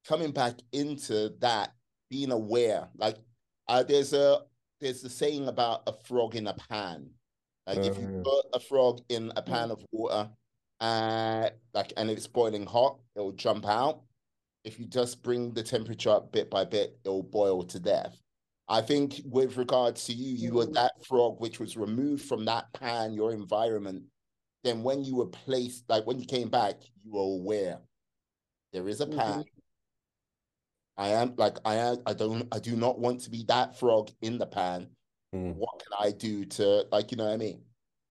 coming 0.07 0.31
back 0.31 0.55
into 0.72 1.29
that 1.39 1.74
being 2.10 2.31
aware 2.31 2.88
like 2.98 3.17
uh, 3.67 3.83
there's 3.83 4.13
a 4.13 4.39
there's 4.81 5.03
a 5.03 5.10
saying 5.10 5.48
about 5.48 5.83
a 5.88 5.93
frog 6.05 6.36
in 6.36 6.48
a 6.48 6.53
pan 6.53 7.10
like 7.67 7.77
uh, 7.77 7.81
if 7.81 7.98
you 7.98 8.19
uh. 8.19 8.24
put 8.24 8.45
a 8.53 8.60
frog 8.60 9.01
in 9.10 9.31
a 9.36 9.41
pan 9.41 9.72
of 9.72 9.83
water, 9.91 10.29
uh, 10.79 11.50
like 11.74 11.93
and 11.98 12.10
it's 12.10 12.27
boiling 12.27 12.65
hot, 12.65 13.00
it'll 13.15 13.31
jump 13.31 13.67
out. 13.67 14.01
If 14.63 14.79
you 14.79 14.86
just 14.86 15.24
bring 15.24 15.53
the 15.53 15.63
temperature 15.63 16.10
up 16.10 16.31
bit 16.31 16.50
by 16.50 16.65
bit, 16.65 16.98
it'll 17.03 17.24
boil 17.24 17.63
to 17.63 17.79
death. 17.79 18.17
I 18.69 18.81
think 18.81 19.22
with 19.25 19.57
regards 19.57 20.05
to 20.05 20.13
you, 20.13 20.36
you 20.36 20.53
were 20.53 20.65
that 20.67 20.93
frog 21.05 21.39
which 21.39 21.60
was 21.60 21.75
removed 21.75 22.25
from 22.25 22.45
that 22.45 22.72
pan, 22.74 23.13
your 23.13 23.33
environment. 23.33 24.03
Then 24.63 24.83
when 24.83 25.03
you 25.03 25.17
were 25.17 25.27
placed, 25.27 25.83
like 25.89 26.07
when 26.07 26.17
you 26.17 26.25
came 26.25 26.48
back, 26.48 26.75
you 27.03 27.12
were 27.12 27.41
aware 27.41 27.79
there 28.72 28.88
is 28.88 29.01
a 29.01 29.07
pan. 29.07 29.17
Mm-hmm. 29.17 29.52
I 30.97 31.09
am 31.09 31.33
like 31.38 31.57
I 31.65 31.75
am. 31.75 31.97
I 32.05 32.13
don't. 32.13 32.47
I 32.51 32.59
do 32.59 32.75
not 32.75 33.00
want 33.00 33.21
to 33.21 33.29
be 33.29 33.43
that 33.47 33.77
frog 33.77 34.12
in 34.21 34.38
the 34.38 34.45
pan. 34.45 34.88
Mm. 35.33 35.55
What 35.55 35.83
can 35.83 36.07
I 36.07 36.12
do 36.12 36.45
to 36.45 36.85
like, 36.91 37.12
you 37.12 37.17
know 37.17 37.25
what 37.25 37.33
I 37.33 37.38
mean? 37.38 37.62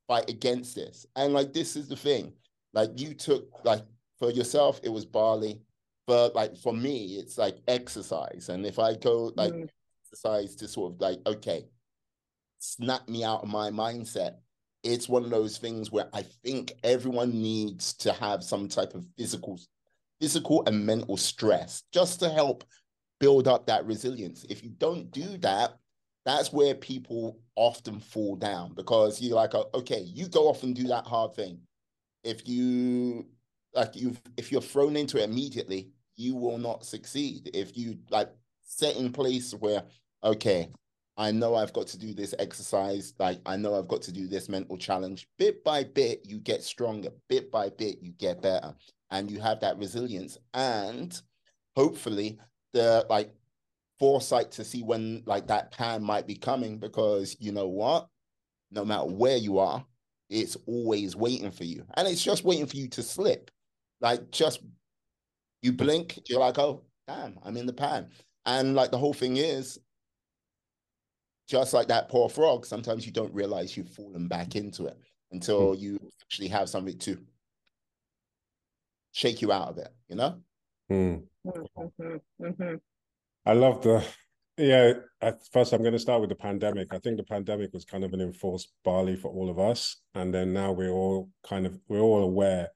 Fight 0.08 0.28
against 0.28 0.74
this. 0.74 1.06
And 1.16 1.32
like 1.32 1.52
this 1.52 1.76
is 1.76 1.88
the 1.88 1.96
thing. 1.96 2.32
Like 2.74 2.90
you 2.96 3.14
took 3.14 3.48
like 3.64 3.82
for 4.18 4.30
yourself, 4.30 4.80
it 4.82 4.88
was 4.88 5.04
Bali. 5.04 5.60
But 6.06 6.34
like 6.34 6.56
for 6.56 6.72
me, 6.72 7.16
it's 7.16 7.38
like 7.38 7.58
exercise. 7.68 8.48
And 8.48 8.66
if 8.66 8.78
I 8.78 8.96
go 8.96 9.32
like 9.36 9.52
mm. 9.52 9.68
exercise 10.04 10.56
to 10.56 10.68
sort 10.68 10.94
of 10.94 11.00
like, 11.00 11.20
okay, 11.26 11.66
snap 12.58 13.08
me 13.08 13.22
out 13.22 13.44
of 13.44 13.48
my 13.48 13.70
mindset, 13.70 14.34
it's 14.82 15.08
one 15.08 15.22
of 15.22 15.30
those 15.30 15.58
things 15.58 15.92
where 15.92 16.08
I 16.12 16.24
think 16.44 16.72
everyone 16.82 17.30
needs 17.30 17.92
to 17.94 18.12
have 18.12 18.42
some 18.42 18.68
type 18.68 18.94
of 18.94 19.06
physical, 19.16 19.60
physical 20.22 20.62
and 20.68 20.86
mental 20.86 21.16
stress 21.16 21.82
just 21.92 22.20
to 22.20 22.30
help 22.30 22.62
build 23.18 23.48
up 23.48 23.66
that 23.66 23.84
resilience. 23.84 24.46
If 24.48 24.62
you 24.62 24.70
don't 24.70 25.10
do 25.10 25.36
that, 25.38 25.72
that's 26.24 26.52
where 26.52 26.76
people 26.76 27.40
often 27.56 27.98
fall 27.98 28.36
down 28.36 28.72
because 28.74 29.20
you're 29.20 29.34
like, 29.34 29.52
oh, 29.56 29.68
okay, 29.74 29.98
you 29.98 30.28
go 30.28 30.48
off 30.48 30.62
and 30.62 30.76
do 30.76 30.86
that 30.86 31.06
hard 31.06 31.34
thing. 31.34 31.58
If 32.22 32.46
you 32.48 33.26
like 33.74 33.96
you 33.96 34.16
if 34.36 34.52
you're 34.52 34.60
thrown 34.60 34.94
into 34.94 35.18
it 35.18 35.28
immediately, 35.28 35.90
you 36.14 36.36
will 36.36 36.58
not 36.58 36.86
succeed. 36.86 37.50
If 37.52 37.76
you 37.76 37.98
like 38.08 38.28
set 38.62 38.94
in 38.94 39.10
place 39.10 39.50
where, 39.50 39.82
okay, 40.22 40.68
I 41.16 41.30
know 41.30 41.54
I've 41.54 41.72
got 41.72 41.86
to 41.88 41.98
do 41.98 42.14
this 42.14 42.34
exercise, 42.38 43.14
like 43.18 43.40
I 43.44 43.56
know 43.56 43.78
I've 43.78 43.88
got 43.88 44.02
to 44.02 44.12
do 44.12 44.26
this 44.26 44.48
mental 44.48 44.78
challenge. 44.78 45.28
Bit 45.38 45.62
by 45.62 45.84
bit, 45.84 46.22
you 46.24 46.38
get 46.38 46.62
stronger. 46.62 47.10
Bit 47.28 47.50
by 47.50 47.68
bit, 47.68 47.98
you 48.00 48.12
get 48.12 48.40
better. 48.40 48.74
And 49.10 49.30
you 49.30 49.40
have 49.40 49.60
that 49.60 49.78
resilience. 49.78 50.38
And 50.54 51.20
hopefully 51.76 52.38
the 52.72 53.06
like 53.08 53.32
foresight 53.98 54.50
to 54.50 54.64
see 54.64 54.82
when 54.82 55.22
like 55.26 55.46
that 55.46 55.70
pan 55.70 56.02
might 56.02 56.26
be 56.26 56.34
coming 56.34 56.78
because 56.78 57.36
you 57.38 57.52
know 57.52 57.68
what 57.68 58.08
no 58.70 58.84
matter 58.84 59.04
where 59.04 59.36
you 59.36 59.58
are 59.58 59.84
it's 60.28 60.56
always 60.66 61.14
waiting 61.14 61.50
for 61.50 61.64
you 61.64 61.84
and 61.94 62.08
it's 62.08 62.24
just 62.24 62.42
waiting 62.42 62.66
for 62.66 62.76
you 62.76 62.88
to 62.88 63.02
slip 63.02 63.50
like 64.00 64.30
just 64.30 64.60
you 65.60 65.72
blink 65.72 66.18
you're 66.28 66.40
like 66.40 66.58
oh 66.58 66.82
damn 67.06 67.38
i'm 67.44 67.56
in 67.56 67.66
the 67.66 67.72
pan 67.72 68.08
and 68.46 68.74
like 68.74 68.90
the 68.90 68.98
whole 68.98 69.14
thing 69.14 69.36
is 69.36 69.78
just 71.52 71.74
like 71.74 71.88
that 71.88 72.08
poor 72.08 72.30
frog 72.30 72.64
sometimes 72.64 73.04
you 73.04 73.12
don't 73.12 73.34
realize 73.34 73.76
you've 73.76 73.90
fallen 73.90 74.26
back 74.26 74.56
into 74.56 74.86
it 74.86 74.96
until 75.32 75.76
mm. 75.76 75.80
you 75.80 76.00
actually 76.22 76.48
have 76.48 76.66
something 76.66 76.96
to 76.96 77.18
shake 79.12 79.42
you 79.42 79.52
out 79.52 79.68
of 79.68 79.76
it 79.76 79.92
you 80.08 80.16
know 80.16 80.34
mm. 80.90 81.22
mm-hmm. 81.46 82.16
Mm-hmm. 82.42 82.74
I 83.44 83.52
love 83.52 83.82
the 83.82 84.02
yeah. 84.58 84.92
At 85.20 85.38
first, 85.52 85.72
I'm 85.72 85.80
going 85.80 85.94
to 85.94 85.98
start 85.98 86.20
with 86.20 86.30
the 86.30 86.36
pandemic. 86.36 86.92
I 86.92 86.98
think 86.98 87.16
the 87.16 87.22
pandemic 87.24 87.72
was 87.72 87.86
kind 87.86 88.04
of 88.04 88.12
an 88.12 88.20
enforced 88.20 88.68
Bali 88.84 89.16
for 89.16 89.28
all 89.28 89.48
of 89.50 89.58
us, 89.58 89.96
and 90.14 90.32
then 90.32 90.52
now 90.52 90.72
we're 90.72 90.92
all 90.92 91.30
kind 91.48 91.66
of 91.66 91.78
we're 91.88 92.00
all 92.00 92.22
aware. 92.22 92.68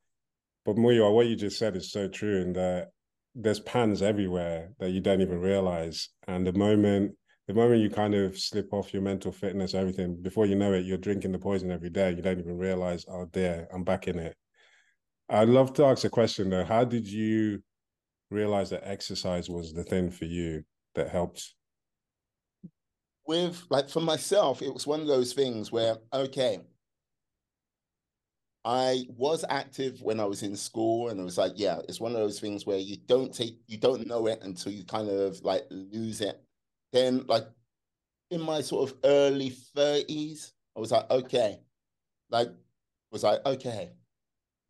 But 0.64 0.76
Muyiwa, 0.76 1.14
what 1.14 1.26
you 1.26 1.36
just 1.36 1.58
said 1.58 1.76
is 1.76 1.92
so 1.92 2.08
true, 2.08 2.40
in 2.40 2.54
that 2.54 2.88
there's 3.34 3.60
pans 3.60 4.00
everywhere 4.00 4.72
that 4.80 4.90
you 4.90 5.00
don't 5.00 5.20
even 5.20 5.38
realize, 5.38 6.08
and 6.26 6.46
the 6.46 6.54
moment 6.54 7.14
the 7.46 7.54
moment 7.54 7.80
you 7.80 7.90
kind 7.90 8.14
of 8.14 8.38
slip 8.38 8.72
off 8.72 8.92
your 8.92 9.02
mental 9.02 9.30
fitness, 9.30 9.74
everything 9.74 10.20
before 10.20 10.46
you 10.46 10.56
know 10.56 10.72
it, 10.72 10.84
you're 10.84 10.98
drinking 10.98 11.32
the 11.32 11.38
poison 11.38 11.70
every 11.70 11.90
day. 11.90 12.10
You 12.10 12.22
don't 12.22 12.40
even 12.40 12.58
realize, 12.58 13.04
oh 13.08 13.26
dear, 13.26 13.68
I'm 13.72 13.84
back 13.84 14.08
in 14.08 14.18
it. 14.18 14.36
I'd 15.28 15.48
love 15.48 15.72
to 15.74 15.84
ask 15.84 16.04
a 16.04 16.10
question 16.10 16.50
though. 16.50 16.64
How 16.64 16.84
did 16.84 17.06
you 17.06 17.62
realize 18.30 18.70
that 18.70 18.88
exercise 18.88 19.48
was 19.48 19.72
the 19.72 19.84
thing 19.84 20.10
for 20.10 20.24
you 20.24 20.64
that 20.94 21.08
helped? 21.08 21.54
With 23.26 23.62
like 23.70 23.88
for 23.88 24.00
myself, 24.00 24.62
it 24.62 24.72
was 24.72 24.86
one 24.86 25.00
of 25.00 25.06
those 25.06 25.32
things 25.32 25.70
where, 25.70 25.96
okay, 26.12 26.60
I 28.64 29.04
was 29.16 29.44
active 29.48 30.02
when 30.02 30.18
I 30.18 30.24
was 30.24 30.42
in 30.42 30.56
school, 30.56 31.08
and 31.08 31.20
it 31.20 31.22
was 31.22 31.38
like, 31.38 31.52
yeah, 31.54 31.78
it's 31.88 32.00
one 32.00 32.12
of 32.12 32.18
those 32.18 32.40
things 32.40 32.66
where 32.66 32.78
you 32.78 32.96
don't 33.06 33.32
take, 33.32 33.60
you 33.68 33.78
don't 33.78 34.08
know 34.08 34.26
it 34.26 34.40
until 34.42 34.72
you 34.72 34.84
kind 34.84 35.08
of 35.08 35.40
like 35.44 35.64
lose 35.70 36.20
it. 36.20 36.40
Then, 36.92 37.24
like 37.26 37.46
in 38.30 38.40
my 38.40 38.60
sort 38.60 38.90
of 38.90 38.96
early 39.04 39.50
30s, 39.76 40.52
I 40.76 40.80
was 40.80 40.92
like, 40.92 41.10
okay, 41.10 41.60
like, 42.30 42.48
was 43.10 43.22
like, 43.22 43.44
okay, 43.46 43.92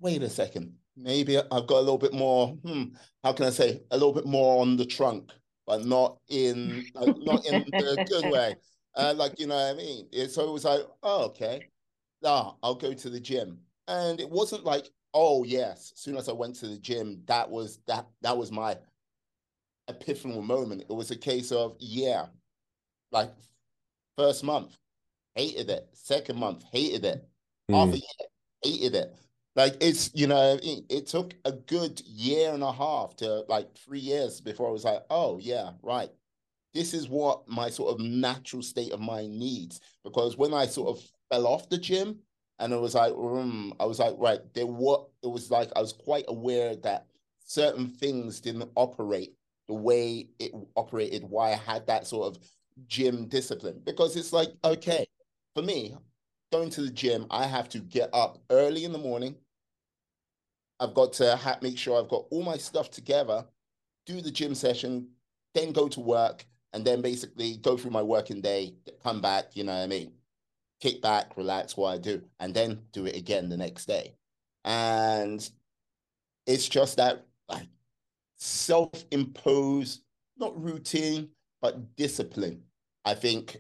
wait 0.00 0.22
a 0.22 0.28
second, 0.28 0.74
maybe 0.96 1.38
I've 1.38 1.66
got 1.66 1.78
a 1.78 1.80
little 1.80 1.98
bit 1.98 2.12
more. 2.12 2.48
Hmm, 2.64 2.84
how 3.24 3.32
can 3.32 3.46
I 3.46 3.50
say 3.50 3.82
a 3.90 3.96
little 3.96 4.12
bit 4.12 4.26
more 4.26 4.60
on 4.60 4.76
the 4.76 4.86
trunk, 4.86 5.32
but 5.66 5.84
not 5.84 6.18
in 6.28 6.84
like, 6.94 7.16
not 7.18 7.46
in 7.46 7.64
the 7.66 8.06
good 8.08 8.30
way. 8.32 8.56
Uh, 8.94 9.12
like 9.16 9.38
you 9.38 9.46
know 9.46 9.56
what 9.56 9.74
I 9.74 9.74
mean. 9.74 10.06
It, 10.12 10.30
so 10.30 10.48
it 10.48 10.52
was 10.52 10.64
like, 10.64 10.80
oh, 11.02 11.26
okay, 11.26 11.66
ah, 12.24 12.54
I'll 12.62 12.74
go 12.74 12.94
to 12.94 13.10
the 13.10 13.20
gym, 13.20 13.58
and 13.88 14.20
it 14.20 14.30
wasn't 14.30 14.64
like, 14.64 14.90
oh 15.12 15.44
yes. 15.44 15.92
As 15.94 16.00
soon 16.00 16.16
as 16.16 16.28
I 16.28 16.32
went 16.32 16.56
to 16.56 16.68
the 16.68 16.78
gym, 16.78 17.22
that 17.26 17.50
was 17.50 17.80
that 17.86 18.06
that 18.22 18.36
was 18.36 18.52
my 18.52 18.76
epiphanal 19.88 20.42
moment. 20.42 20.84
It 20.88 20.94
was 20.94 21.10
a 21.10 21.16
case 21.16 21.52
of 21.52 21.76
yeah, 21.78 22.26
like 23.12 23.30
first 24.16 24.44
month, 24.44 24.76
hated 25.34 25.70
it. 25.70 25.88
Second 25.92 26.38
month, 26.38 26.64
hated 26.72 27.04
it. 27.04 27.28
Mm. 27.70 27.74
Half 27.74 27.94
a 27.94 27.98
year, 27.98 28.28
hated 28.62 28.94
it 28.94 29.16
like 29.56 29.74
it's 29.80 30.10
you 30.14 30.26
know 30.26 30.58
it, 30.62 30.84
it, 30.90 31.06
took 31.06 31.34
a 31.46 31.52
good 31.52 32.00
year 32.02 32.52
and 32.52 32.62
a 32.62 32.70
half 32.70 33.16
to 33.16 33.44
like 33.48 33.74
three 33.74 33.98
years 33.98 34.40
before 34.40 34.68
I 34.68 34.72
was 34.72 34.84
like, 34.84 35.02
oh 35.10 35.38
yeah, 35.38 35.70
right. 35.82 36.10
This 36.74 36.92
is 36.92 37.08
what 37.08 37.48
my 37.48 37.70
sort 37.70 37.94
of 37.94 38.04
natural 38.04 38.62
state 38.62 38.92
of 38.92 39.00
mind 39.00 39.36
needs. 39.38 39.80
Because 40.04 40.36
when 40.36 40.52
I 40.52 40.66
sort 40.66 40.90
of 40.90 41.02
fell 41.30 41.46
off 41.46 41.70
the 41.70 41.78
gym 41.78 42.18
and 42.58 42.70
it 42.70 42.76
was 42.76 42.94
like, 42.94 43.14
mm, 43.14 43.72
I 43.80 43.86
was 43.86 43.98
like, 43.98 44.14
right, 44.18 44.40
there 44.52 44.66
what 44.66 45.06
it 45.22 45.28
was 45.28 45.50
like 45.50 45.70
I 45.74 45.80
was 45.80 45.94
quite 45.94 46.26
aware 46.28 46.76
that 46.76 47.06
certain 47.38 47.88
things 47.88 48.40
didn't 48.40 48.70
operate 48.76 49.35
the 49.68 49.74
way 49.74 50.28
it 50.38 50.52
operated, 50.76 51.24
why 51.24 51.52
I 51.52 51.56
had 51.56 51.86
that 51.86 52.06
sort 52.06 52.34
of 52.36 52.42
gym 52.86 53.26
discipline. 53.26 53.80
Because 53.84 54.16
it's 54.16 54.32
like, 54.32 54.50
okay, 54.64 55.06
for 55.54 55.62
me, 55.62 55.94
going 56.52 56.70
to 56.70 56.82
the 56.82 56.90
gym, 56.90 57.26
I 57.30 57.46
have 57.46 57.68
to 57.70 57.78
get 57.78 58.10
up 58.12 58.38
early 58.50 58.84
in 58.84 58.92
the 58.92 58.98
morning, 58.98 59.36
I've 60.78 60.94
got 60.94 61.12
to 61.14 61.36
ha- 61.36 61.58
make 61.62 61.78
sure 61.78 61.98
I've 61.98 62.08
got 62.08 62.26
all 62.30 62.42
my 62.42 62.56
stuff 62.56 62.90
together, 62.90 63.44
do 64.04 64.20
the 64.20 64.30
gym 64.30 64.54
session, 64.54 65.08
then 65.54 65.72
go 65.72 65.88
to 65.88 66.00
work, 66.00 66.44
and 66.72 66.84
then 66.84 67.00
basically 67.00 67.56
go 67.56 67.76
through 67.76 67.90
my 67.90 68.02
working 68.02 68.40
day, 68.40 68.74
come 69.02 69.20
back, 69.20 69.56
you 69.56 69.64
know 69.64 69.72
what 69.72 69.82
I 69.82 69.86
mean? 69.86 70.12
Kick 70.80 71.00
back, 71.00 71.36
relax 71.36 71.76
what 71.76 71.94
I 71.94 71.98
do, 71.98 72.22
and 72.38 72.52
then 72.52 72.82
do 72.92 73.06
it 73.06 73.16
again 73.16 73.48
the 73.48 73.56
next 73.56 73.86
day. 73.86 74.14
And 74.64 75.48
it's 76.46 76.68
just 76.68 76.98
that 76.98 77.24
like 77.48 77.66
self-imposed, 78.38 80.02
not 80.38 80.60
routine, 80.62 81.28
but 81.62 81.96
discipline. 81.96 82.62
I 83.04 83.14
think 83.14 83.58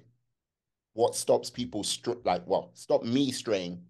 what 0.92 1.14
stops 1.14 1.50
people 1.50 1.84
str- 1.84 2.22
like 2.24 2.42
well, 2.46 2.70
stop 2.74 3.02
me 3.02 3.30
straying 3.30 3.82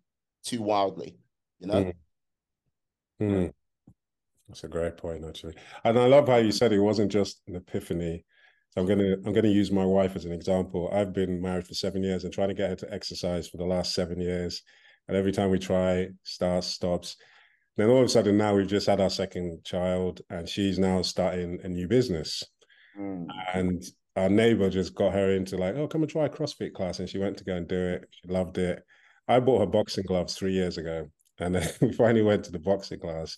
too 0.44 0.62
wildly, 0.62 1.16
you 1.60 1.66
know. 1.66 1.92
Mm. 3.20 3.32
Mm. 3.32 3.52
That's 4.48 4.64
a 4.64 4.68
great 4.68 4.96
point, 4.96 5.24
actually, 5.24 5.54
and 5.84 5.98
I 5.98 6.06
love 6.06 6.28
how 6.28 6.36
you 6.36 6.52
said 6.52 6.72
it 6.72 6.80
wasn't 6.80 7.10
just 7.10 7.42
an 7.48 7.56
epiphany. 7.56 8.24
So 8.70 8.80
I'm 8.80 8.86
gonna 8.86 9.14
I'm 9.24 9.32
gonna 9.32 9.48
use 9.48 9.72
my 9.72 9.84
wife 9.84 10.16
as 10.16 10.24
an 10.24 10.32
example. 10.32 10.90
I've 10.92 11.12
been 11.12 11.40
married 11.40 11.66
for 11.66 11.74
seven 11.74 12.02
years 12.02 12.24
and 12.24 12.32
trying 12.32 12.48
to 12.48 12.54
get 12.54 12.70
her 12.70 12.76
to 12.76 12.92
exercise 12.92 13.48
for 13.48 13.56
the 13.56 13.64
last 13.64 13.94
seven 13.94 14.20
years, 14.20 14.62
and 15.08 15.16
every 15.16 15.32
time 15.32 15.50
we 15.50 15.58
try, 15.58 16.08
starts 16.22 16.68
stops. 16.68 17.16
Then 17.76 17.90
all 17.90 17.98
of 17.98 18.06
a 18.06 18.08
sudden 18.08 18.36
now 18.36 18.54
we've 18.54 18.66
just 18.66 18.86
had 18.86 19.00
our 19.00 19.10
second 19.10 19.64
child, 19.64 20.22
and 20.30 20.48
she's 20.48 20.78
now 20.78 21.02
starting 21.02 21.58
a 21.62 21.68
new 21.68 21.88
business, 21.88 22.42
mm. 22.98 23.26
and 23.54 23.82
our 24.16 24.30
neighbor 24.30 24.70
just 24.70 24.94
got 24.94 25.12
her 25.12 25.32
into 25.32 25.58
like, 25.58 25.74
oh, 25.76 25.86
come 25.86 26.02
and 26.02 26.10
try 26.10 26.24
a 26.24 26.30
CrossFit 26.30 26.72
class, 26.72 26.98
and 26.98 27.08
she 27.08 27.18
went 27.18 27.36
to 27.38 27.44
go 27.44 27.54
and 27.54 27.68
do 27.68 27.78
it. 27.78 28.08
She 28.10 28.28
loved 28.28 28.58
it. 28.58 28.82
I 29.28 29.40
bought 29.40 29.60
her 29.60 29.66
boxing 29.66 30.04
gloves 30.06 30.34
three 30.34 30.52
years 30.52 30.78
ago, 30.78 31.08
and 31.38 31.54
then 31.54 31.68
we 31.80 31.92
finally 31.92 32.22
went 32.22 32.44
to 32.44 32.52
the 32.52 32.58
boxing 32.58 33.00
class 33.00 33.36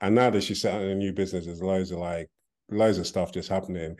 and 0.00 0.14
now 0.14 0.30
that 0.30 0.42
she's 0.42 0.60
set 0.60 0.80
a 0.80 0.94
new 0.94 1.12
business, 1.12 1.46
there's 1.46 1.62
loads 1.62 1.90
of 1.90 1.98
like 1.98 2.28
loads 2.70 2.98
of 2.98 3.06
stuff 3.06 3.32
just 3.32 3.48
happening. 3.48 3.96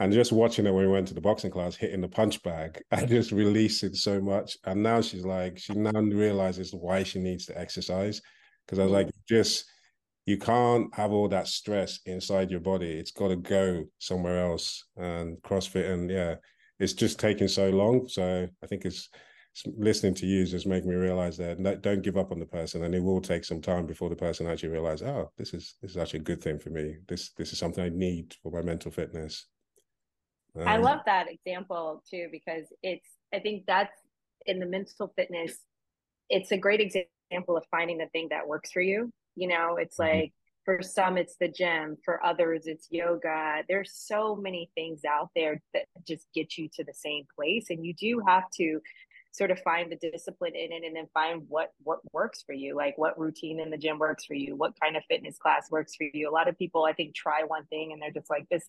And 0.00 0.12
just 0.12 0.30
watching 0.30 0.64
her 0.66 0.72
when 0.72 0.86
we 0.86 0.92
went 0.92 1.08
to 1.08 1.14
the 1.14 1.20
boxing 1.20 1.50
class, 1.50 1.74
hitting 1.74 2.00
the 2.00 2.08
punch 2.08 2.40
bag, 2.44 2.80
I 2.92 3.04
just 3.04 3.32
released 3.32 3.82
it 3.82 3.96
so 3.96 4.20
much. 4.20 4.56
And 4.64 4.84
now 4.84 5.00
she's 5.00 5.24
like, 5.24 5.58
she 5.58 5.72
now 5.72 6.00
realizes 6.00 6.72
why 6.72 7.02
she 7.02 7.18
needs 7.18 7.46
to 7.46 7.58
exercise. 7.58 8.22
Because 8.64 8.78
I 8.78 8.84
was 8.84 8.92
like, 8.92 9.10
just 9.28 9.64
you 10.26 10.36
can't 10.36 10.94
have 10.94 11.10
all 11.10 11.28
that 11.28 11.48
stress 11.48 12.00
inside 12.04 12.50
your 12.50 12.60
body. 12.60 12.92
It's 12.92 13.12
got 13.12 13.28
to 13.28 13.36
go 13.36 13.84
somewhere 13.98 14.44
else. 14.44 14.84
And 14.96 15.38
CrossFit, 15.38 15.90
and 15.90 16.10
yeah, 16.10 16.34
it's 16.78 16.92
just 16.92 17.18
taking 17.18 17.48
so 17.48 17.70
long. 17.70 18.08
So 18.08 18.46
I 18.62 18.66
think 18.66 18.84
it's 18.84 19.08
listening 19.66 20.14
to 20.14 20.26
you 20.26 20.44
just 20.44 20.66
making 20.66 20.90
me 20.90 20.96
realize 20.96 21.36
that 21.36 21.80
don't 21.82 22.02
give 22.02 22.16
up 22.16 22.30
on 22.30 22.38
the 22.38 22.46
person 22.46 22.84
and 22.84 22.94
it 22.94 23.02
will 23.02 23.20
take 23.20 23.44
some 23.44 23.60
time 23.60 23.86
before 23.86 24.08
the 24.08 24.16
person 24.16 24.46
actually 24.46 24.68
realize 24.68 25.02
oh 25.02 25.30
this 25.36 25.52
is 25.52 25.74
this 25.82 25.92
is 25.92 25.96
actually 25.96 26.20
a 26.20 26.22
good 26.22 26.40
thing 26.40 26.58
for 26.58 26.70
me 26.70 26.96
this 27.08 27.32
this 27.36 27.52
is 27.52 27.58
something 27.58 27.82
i 27.82 27.88
need 27.88 28.34
for 28.42 28.52
my 28.52 28.62
mental 28.62 28.90
fitness 28.90 29.46
um, 30.56 30.68
i 30.68 30.76
love 30.76 31.00
that 31.06 31.26
example 31.28 32.02
too 32.08 32.28
because 32.30 32.66
it's 32.82 33.08
i 33.34 33.38
think 33.38 33.64
that's 33.66 33.92
in 34.46 34.60
the 34.60 34.66
mental 34.66 35.12
fitness 35.16 35.58
it's 36.30 36.52
a 36.52 36.56
great 36.56 36.80
example 36.80 37.56
of 37.56 37.64
finding 37.70 37.98
the 37.98 38.06
thing 38.08 38.28
that 38.30 38.46
works 38.46 38.70
for 38.70 38.80
you 38.80 39.10
you 39.38 39.48
know 39.48 39.76
it's 39.76 39.98
mm-hmm. 39.98 40.18
like 40.18 40.32
for 40.64 40.82
some 40.82 41.16
it's 41.16 41.36
the 41.40 41.48
gym 41.48 41.96
for 42.04 42.24
others 42.24 42.66
it's 42.66 42.88
yoga. 42.90 43.62
There's 43.68 43.92
so 43.94 44.36
many 44.36 44.70
things 44.74 45.00
out 45.08 45.30
there 45.34 45.62
that 45.72 45.86
just 46.06 46.26
get 46.34 46.58
you 46.58 46.68
to 46.74 46.84
the 46.84 46.92
same 46.92 47.24
place 47.34 47.70
and 47.70 47.84
you 47.86 47.94
do 47.94 48.22
have 48.26 48.50
to 48.58 48.80
sort 49.32 49.50
of 49.50 49.58
find 49.60 49.90
the 49.90 50.10
discipline 50.10 50.54
in 50.54 50.72
it 50.72 50.84
and 50.84 50.96
then 50.96 51.06
find 51.14 51.42
what 51.48 51.70
what 51.84 52.00
works 52.12 52.42
for 52.42 52.54
you 52.54 52.74
like 52.74 52.98
what 52.98 53.18
routine 53.18 53.60
in 53.60 53.70
the 53.70 53.78
gym 53.78 53.98
works 53.98 54.24
for 54.24 54.34
you 54.34 54.56
what 54.56 54.72
kind 54.82 54.96
of 54.96 55.02
fitness 55.08 55.38
class 55.38 55.70
works 55.70 55.94
for 55.96 56.06
you. 56.12 56.28
A 56.28 56.32
lot 56.32 56.48
of 56.48 56.58
people 56.58 56.84
i 56.84 56.92
think 56.92 57.14
try 57.14 57.44
one 57.46 57.64
thing 57.66 57.92
and 57.92 58.02
they're 58.02 58.10
just 58.10 58.30
like 58.30 58.46
this 58.50 58.68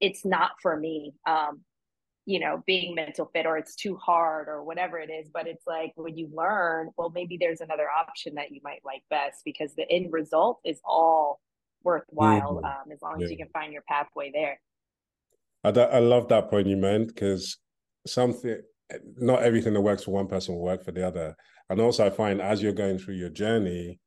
it's 0.00 0.24
not 0.24 0.52
for 0.62 0.76
me. 0.76 1.14
Um 1.26 1.60
you 2.26 2.38
know 2.38 2.62
being 2.66 2.94
mental 2.94 3.30
fit 3.32 3.46
or 3.46 3.56
it's 3.56 3.74
too 3.74 3.96
hard 3.96 4.48
or 4.48 4.62
whatever 4.62 4.98
it 4.98 5.10
is 5.10 5.28
but 5.32 5.46
it's 5.46 5.66
like 5.66 5.92
when 5.96 6.16
you 6.16 6.30
learn 6.34 6.90
well 6.96 7.10
maybe 7.14 7.36
there's 7.40 7.60
another 7.60 7.86
option 7.88 8.34
that 8.34 8.52
you 8.52 8.60
might 8.62 8.80
like 8.84 9.02
best 9.08 9.42
because 9.44 9.74
the 9.74 9.90
end 9.90 10.12
result 10.12 10.60
is 10.64 10.80
all 10.84 11.40
worthwhile 11.82 12.56
mm-hmm. 12.56 12.64
um, 12.66 12.92
as 12.92 13.00
long 13.02 13.18
yeah. 13.18 13.24
as 13.24 13.30
you 13.30 13.36
can 13.38 13.48
find 13.48 13.72
your 13.72 13.82
pathway 13.88 14.30
there 14.32 14.60
I, 15.64 15.70
I 15.70 15.98
love 15.98 16.28
that 16.28 16.50
point 16.50 16.66
you 16.66 16.76
meant 16.76 17.08
because 17.08 17.56
something 18.06 18.60
not 19.16 19.42
everything 19.42 19.74
that 19.74 19.80
works 19.80 20.04
for 20.04 20.12
one 20.12 20.26
person 20.26 20.54
will 20.54 20.62
work 20.62 20.84
for 20.84 20.92
the 20.92 21.06
other. 21.06 21.36
And 21.68 21.80
also, 21.80 22.06
I 22.06 22.10
find 22.10 22.40
as 22.40 22.62
you're 22.62 22.72
going 22.72 22.98
through 22.98 23.14
your 23.14 23.30
journey, 23.30 24.00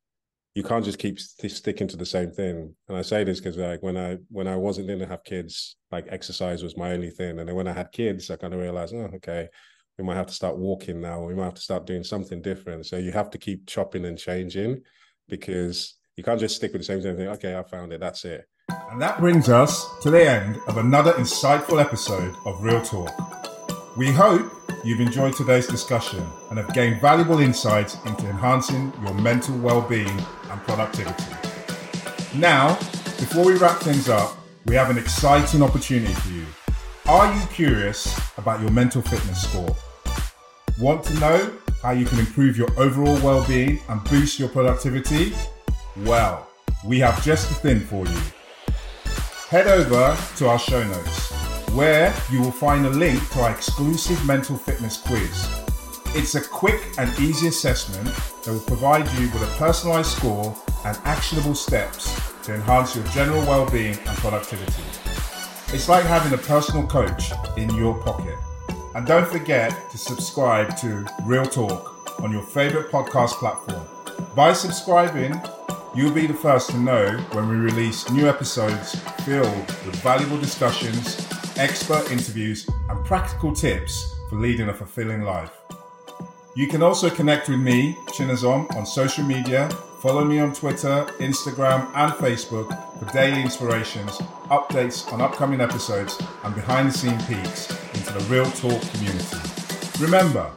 you 0.55 0.63
can't 0.63 0.85
just 0.85 0.99
keep 0.99 1.19
st- 1.19 1.51
sticking 1.51 1.87
to 1.87 1.97
the 1.97 2.05
same 2.05 2.31
thing. 2.31 2.75
And 2.87 2.97
I 2.97 3.01
say 3.01 3.23
this 3.23 3.39
because 3.39 3.57
like 3.57 3.81
when 3.81 3.97
I 3.97 4.17
when 4.29 4.47
I 4.47 4.55
wasn't 4.55 4.87
going 4.87 4.99
to 4.99 5.07
have 5.07 5.23
kids, 5.23 5.77
like 5.91 6.05
exercise 6.09 6.61
was 6.61 6.77
my 6.77 6.91
only 6.93 7.09
thing. 7.09 7.39
And 7.39 7.47
then 7.47 7.55
when 7.55 7.67
I 7.67 7.73
had 7.73 7.91
kids, 7.91 8.29
I 8.29 8.35
kind 8.35 8.53
of 8.53 8.59
realized, 8.59 8.93
oh, 8.93 9.09
okay, 9.15 9.49
we 9.97 10.03
might 10.03 10.15
have 10.15 10.27
to 10.27 10.33
start 10.33 10.57
walking 10.57 11.01
now. 11.01 11.23
We 11.23 11.35
might 11.35 11.45
have 11.45 11.53
to 11.55 11.61
start 11.61 11.85
doing 11.85 12.03
something 12.03 12.41
different. 12.41 12.85
So 12.85 12.97
you 12.97 13.11
have 13.11 13.31
to 13.31 13.37
keep 13.37 13.67
chopping 13.67 14.05
and 14.05 14.17
changing 14.17 14.81
because 15.27 15.95
you 16.15 16.23
can't 16.23 16.39
just 16.39 16.55
stick 16.55 16.71
with 16.73 16.81
the 16.81 16.85
same 16.85 17.01
thing. 17.01 17.27
okay, 17.27 17.57
I 17.57 17.63
found 17.63 17.91
it. 17.91 17.99
That's 17.99 18.23
it. 18.25 18.47
And 18.91 19.01
that 19.01 19.19
brings 19.19 19.49
us 19.49 19.87
to 20.01 20.11
the 20.11 20.29
end 20.29 20.59
of 20.67 20.77
another 20.77 21.13
insightful 21.13 21.81
episode 21.81 22.35
of 22.45 22.61
Real 22.61 22.81
Talk. 22.81 23.11
We 23.97 24.11
hope 24.11 24.51
you've 24.83 25.01
enjoyed 25.01 25.35
today's 25.35 25.67
discussion 25.67 26.25
and 26.49 26.59
have 26.59 26.73
gained 26.73 27.01
valuable 27.01 27.39
insights 27.39 27.97
into 28.05 28.27
enhancing 28.29 28.93
your 29.03 29.13
mental 29.15 29.57
well-being 29.57 30.19
and 30.53 30.61
productivity. 30.63 31.23
Now, 32.35 32.75
before 33.19 33.43
we 33.43 33.55
wrap 33.55 33.81
things 33.81 34.07
up, 34.07 34.37
we 34.65 34.75
have 34.75 34.89
an 34.89 34.97
exciting 34.97 35.61
opportunity 35.61 36.13
for 36.13 36.29
you. 36.29 36.45
Are 37.07 37.35
you 37.35 37.45
curious 37.47 38.17
about 38.37 38.61
your 38.61 38.71
mental 38.71 39.01
fitness 39.01 39.43
score? 39.43 39.75
Want 40.79 41.03
to 41.05 41.13
know 41.15 41.51
how 41.81 41.91
you 41.91 42.05
can 42.05 42.19
improve 42.19 42.57
your 42.57 42.69
overall 42.79 43.19
well-being 43.21 43.81
and 43.89 44.03
boost 44.05 44.39
your 44.39 44.47
productivity? 44.47 45.33
Well, 45.97 46.47
we 46.85 46.99
have 46.99 47.21
just 47.23 47.49
the 47.49 47.55
thing 47.55 47.81
for 47.81 48.05
you. 48.05 48.19
Head 49.49 49.67
over 49.67 50.17
to 50.37 50.47
our 50.47 50.57
show 50.57 50.83
notes 50.83 51.31
where 51.73 52.13
you 52.31 52.39
will 52.39 52.51
find 52.51 52.85
a 52.85 52.89
link 52.89 53.29
to 53.31 53.41
our 53.41 53.51
exclusive 53.51 54.25
mental 54.25 54.57
fitness 54.57 54.97
quiz. 54.97 55.62
It's 56.15 56.35
a 56.35 56.41
quick 56.41 56.81
and 56.97 57.09
easy 57.19 57.47
assessment 57.47 58.05
that 58.43 58.51
will 58.51 58.59
provide 58.61 59.07
you 59.19 59.29
with 59.31 59.41
a 59.41 59.57
personalized 59.57 60.11
score 60.11 60.55
and 60.85 60.97
actionable 61.05 61.55
steps 61.55 62.13
to 62.43 62.53
enhance 62.53 62.95
your 62.95 63.05
general 63.07 63.41
well-being 63.41 63.97
and 63.97 64.17
productivity. 64.17 64.83
It's 65.73 65.89
like 65.89 66.05
having 66.05 66.33
a 66.33 66.37
personal 66.37 66.85
coach 66.87 67.31
in 67.57 67.73
your 67.75 67.99
pocket. 68.03 68.37
And 68.95 69.07
don't 69.07 69.27
forget 69.27 69.89
to 69.91 69.97
subscribe 69.97 70.77
to 70.77 71.05
Real 71.25 71.45
Talk 71.45 72.21
on 72.21 72.31
your 72.31 72.43
favorite 72.43 72.91
podcast 72.91 73.31
platform. 73.33 73.87
By 74.35 74.53
subscribing, 74.53 75.41
you'll 75.95 76.13
be 76.13 76.27
the 76.27 76.33
first 76.33 76.69
to 76.71 76.77
know 76.77 77.17
when 77.31 77.49
we 77.49 77.55
release 77.55 78.09
new 78.11 78.27
episodes 78.27 78.95
filled 79.25 79.67
with 79.85 79.95
valuable 80.03 80.37
discussions 80.37 81.27
expert 81.57 82.11
interviews, 82.11 82.67
and 82.89 83.05
practical 83.05 83.53
tips 83.53 84.15
for 84.29 84.37
leading 84.37 84.69
a 84.69 84.73
fulfilling 84.73 85.21
life. 85.21 85.62
You 86.55 86.67
can 86.67 86.83
also 86.83 87.09
connect 87.09 87.49
with 87.49 87.59
me, 87.59 87.97
Chinazom, 88.09 88.71
on 88.75 88.85
social 88.85 89.23
media. 89.23 89.69
Follow 90.01 90.23
me 90.23 90.39
on 90.39 90.53
Twitter, 90.53 91.07
Instagram, 91.17 91.89
and 91.95 92.13
Facebook 92.13 92.69
for 92.99 93.11
daily 93.11 93.41
inspirations, 93.41 94.11
updates 94.51 95.11
on 95.11 95.19
upcoming 95.19 95.61
episodes, 95.61 96.21
and 96.43 96.53
behind 96.53 96.89
the 96.89 96.93
scene 96.93 97.17
peeks 97.21 97.71
into 97.95 98.13
the 98.13 98.23
Real 98.29 98.45
Talk 98.51 98.79
community. 98.91 99.37
Remember, 99.99 100.51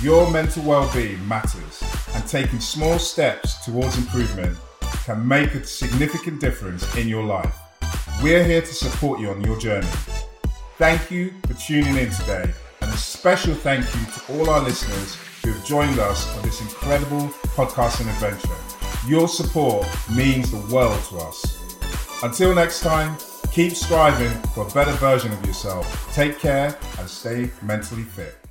your 0.00 0.30
mental 0.30 0.62
well 0.62 0.90
being 0.94 1.28
matters, 1.28 1.82
and 2.14 2.26
taking 2.26 2.60
small 2.60 2.98
steps 2.98 3.62
towards 3.66 3.98
improvement 3.98 4.56
can 5.04 5.28
make 5.28 5.54
a 5.54 5.62
significant 5.62 6.40
difference 6.40 6.96
in 6.96 7.06
your 7.06 7.24
life. 7.24 7.54
We're 8.22 8.44
here 8.44 8.62
to 8.62 8.74
support 8.74 9.20
you 9.20 9.28
on 9.28 9.44
your 9.44 9.58
journey. 9.58 9.88
Thank 10.78 11.10
you 11.10 11.34
for 11.46 11.52
tuning 11.52 11.98
in 11.98 12.10
today, 12.12 12.50
special 13.18 13.52
thank 13.52 13.84
you 13.96 14.00
to 14.12 14.32
all 14.38 14.48
our 14.48 14.60
listeners 14.60 15.16
who 15.42 15.50
have 15.50 15.64
joined 15.66 15.98
us 15.98 16.36
on 16.36 16.42
this 16.44 16.60
incredible 16.60 17.26
podcasting 17.56 18.08
adventure. 18.14 18.54
Your 19.08 19.26
support 19.26 19.88
means 20.14 20.52
the 20.52 20.72
world 20.72 21.02
to 21.06 21.16
us. 21.18 22.22
Until 22.22 22.54
next 22.54 22.78
time, 22.78 23.18
keep 23.52 23.72
striving 23.72 24.30
for 24.54 24.68
a 24.68 24.70
better 24.70 24.92
version 24.92 25.32
of 25.32 25.44
yourself. 25.44 26.14
Take 26.14 26.38
care 26.38 26.78
and 27.00 27.08
stay 27.08 27.50
mentally 27.60 28.04
fit. 28.04 28.47